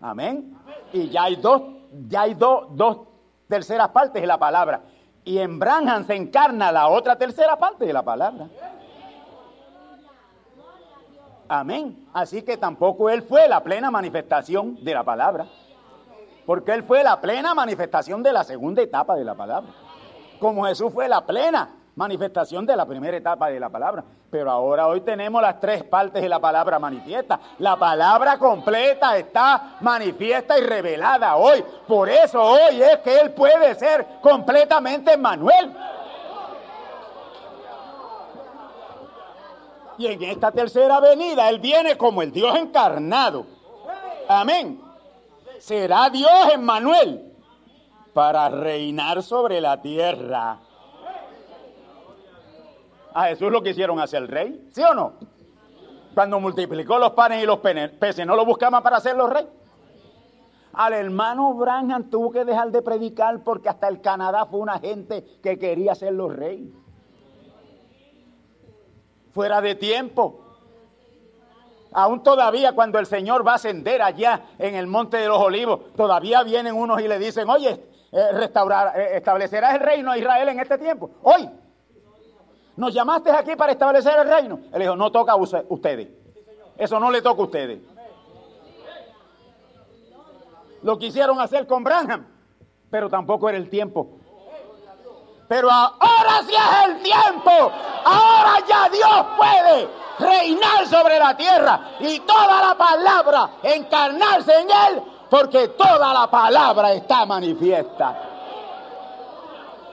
Amén. 0.00 0.56
Y 0.92 1.08
ya 1.10 1.24
hay 1.24 1.36
dos, 1.36 1.62
ya 2.08 2.22
hay 2.22 2.34
dos, 2.34 2.68
dos 2.70 2.98
terceras 3.48 3.88
partes 3.90 4.20
de 4.20 4.26
la 4.26 4.38
palabra. 4.38 4.82
Y 5.24 5.38
en 5.38 5.58
Branham 5.58 6.06
se 6.06 6.14
encarna 6.14 6.72
la 6.72 6.88
otra 6.88 7.16
tercera 7.16 7.56
parte 7.56 7.84
de 7.84 7.92
la 7.92 8.02
palabra. 8.02 8.48
Amén. 11.48 12.08
Así 12.12 12.42
que 12.42 12.56
tampoco 12.56 13.10
él 13.10 13.22
fue 13.22 13.48
la 13.48 13.62
plena 13.62 13.90
manifestación 13.90 14.82
de 14.82 14.94
la 14.94 15.04
palabra. 15.04 15.46
Porque 16.46 16.72
él 16.72 16.84
fue 16.84 17.02
la 17.02 17.20
plena 17.20 17.54
manifestación 17.54 18.22
de 18.22 18.32
la 18.32 18.44
segunda 18.44 18.82
etapa 18.82 19.16
de 19.16 19.24
la 19.24 19.34
palabra. 19.34 19.70
Como 20.38 20.64
Jesús 20.64 20.92
fue 20.92 21.08
la 21.08 21.26
plena 21.26 21.79
manifestación 21.96 22.64
de 22.66 22.76
la 22.76 22.86
primera 22.86 23.16
etapa 23.16 23.48
de 23.48 23.60
la 23.60 23.68
palabra. 23.68 24.04
Pero 24.30 24.50
ahora 24.50 24.86
hoy 24.86 25.00
tenemos 25.00 25.42
las 25.42 25.58
tres 25.60 25.82
partes 25.84 26.22
de 26.22 26.28
la 26.28 26.38
palabra 26.38 26.78
manifiesta. 26.78 27.40
La 27.58 27.76
palabra 27.76 28.38
completa 28.38 29.16
está 29.16 29.76
manifiesta 29.80 30.58
y 30.58 30.62
revelada 30.62 31.36
hoy. 31.36 31.64
Por 31.86 32.08
eso 32.08 32.42
hoy 32.42 32.80
es 32.82 32.98
que 32.98 33.20
Él 33.20 33.32
puede 33.32 33.74
ser 33.74 34.06
completamente 34.20 35.16
Manuel. 35.16 35.74
Y 39.98 40.06
en 40.06 40.22
esta 40.22 40.50
tercera 40.50 41.00
venida 41.00 41.48
Él 41.50 41.58
viene 41.58 41.96
como 41.96 42.22
el 42.22 42.32
Dios 42.32 42.56
encarnado. 42.56 43.44
Amén. 44.28 44.80
Será 45.58 46.08
Dios 46.08 46.30
Emmanuel 46.54 47.34
para 48.14 48.48
reinar 48.48 49.22
sobre 49.22 49.60
la 49.60 49.82
tierra. 49.82 50.58
A 53.12 53.24
Jesús 53.26 53.50
lo 53.50 53.62
quisieron 53.62 53.98
hacer 54.00 54.26
rey, 54.30 54.68
¿sí 54.72 54.82
o 54.82 54.94
no? 54.94 55.14
Cuando 56.14 56.40
multiplicó 56.40 56.98
los 56.98 57.12
panes 57.12 57.42
y 57.42 57.46
los 57.46 57.58
peces, 57.60 58.26
¿no 58.26 58.36
lo 58.36 58.44
buscaban 58.44 58.82
para 58.82 58.96
hacerlo 58.96 59.28
rey? 59.28 59.46
Al 60.72 60.92
hermano 60.92 61.54
Branham 61.54 62.10
tuvo 62.10 62.30
que 62.30 62.44
dejar 62.44 62.70
de 62.70 62.82
predicar 62.82 63.42
porque 63.42 63.68
hasta 63.68 63.88
el 63.88 64.00
Canadá 64.00 64.46
fue 64.46 64.60
una 64.60 64.78
gente 64.78 65.24
que 65.42 65.58
quería 65.58 65.92
hacerlo 65.92 66.28
rey 66.28 66.72
fuera 69.32 69.60
de 69.60 69.74
tiempo. 69.74 70.40
Aún 71.92 72.22
todavía 72.22 72.72
cuando 72.72 73.00
el 73.00 73.06
Señor 73.06 73.46
va 73.46 73.52
a 73.52 73.54
ascender 73.56 74.00
allá 74.00 74.42
en 74.58 74.76
el 74.76 74.86
Monte 74.86 75.16
de 75.16 75.26
los 75.26 75.38
Olivos, 75.38 75.92
todavía 75.96 76.42
vienen 76.44 76.76
unos 76.76 77.00
y 77.00 77.08
le 77.08 77.18
dicen, 77.18 77.48
oye, 77.48 77.84
eh, 78.12 78.32
restaurar, 78.32 78.98
eh, 78.98 79.16
establecerás 79.16 79.74
el 79.74 79.80
reino 79.80 80.12
de 80.12 80.20
Israel 80.20 80.48
en 80.50 80.60
este 80.60 80.78
tiempo. 80.78 81.10
Hoy, 81.22 81.48
nos 82.80 82.94
llamaste 82.94 83.30
aquí 83.30 83.54
para 83.56 83.72
establecer 83.72 84.18
el 84.18 84.26
reino. 84.26 84.58
Él 84.72 84.80
dijo, 84.80 84.96
no 84.96 85.12
toca 85.12 85.32
a 85.32 85.36
ustedes. 85.36 86.08
Eso 86.78 86.98
no 86.98 87.10
le 87.10 87.20
toca 87.20 87.42
a 87.42 87.44
ustedes. 87.44 87.78
Lo 90.82 90.98
quisieron 90.98 91.38
hacer 91.38 91.66
con 91.66 91.84
Branham, 91.84 92.26
pero 92.90 93.10
tampoco 93.10 93.50
era 93.50 93.58
el 93.58 93.68
tiempo. 93.68 94.18
Pero 95.46 95.70
ahora 95.70 96.42
sí 96.46 96.54
es 96.54 96.88
el 96.88 97.02
tiempo. 97.02 97.50
Ahora 98.02 98.64
ya 98.66 98.88
Dios 98.88 99.26
puede 99.36 99.88
reinar 100.18 100.86
sobre 100.86 101.18
la 101.18 101.36
tierra 101.36 101.80
y 102.00 102.18
toda 102.20 102.66
la 102.66 102.74
palabra 102.78 103.50
encarnarse 103.62 104.58
en 104.58 104.70
él, 104.70 105.02
porque 105.28 105.68
toda 105.68 106.14
la 106.14 106.30
palabra 106.30 106.94
está 106.94 107.26
manifiesta. 107.26 108.16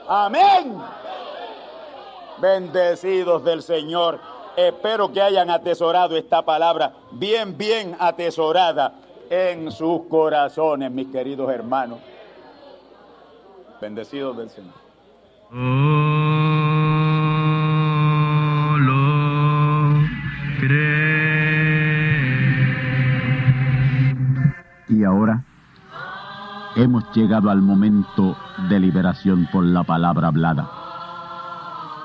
Amén. 0.08 0.80
Bendecidos 2.40 3.44
del 3.44 3.62
Señor. 3.62 4.20
Espero 4.56 5.12
que 5.12 5.22
hayan 5.22 5.50
atesorado 5.50 6.16
esta 6.16 6.42
palabra 6.42 6.92
bien, 7.12 7.56
bien 7.56 7.96
atesorada 7.98 8.94
en 9.30 9.70
sus 9.70 10.02
corazones, 10.08 10.90
mis 10.90 11.08
queridos 11.08 11.50
hermanos. 11.50 11.98
Bendecidos 13.80 14.36
del 14.36 14.50
Señor. 14.50 14.74
Y 24.88 25.04
ahora 25.04 25.44
hemos 26.76 27.04
llegado 27.14 27.50
al 27.50 27.62
momento 27.62 28.36
de 28.68 28.80
liberación 28.80 29.48
por 29.52 29.64
la 29.64 29.84
palabra 29.84 30.28
hablada. 30.28 30.87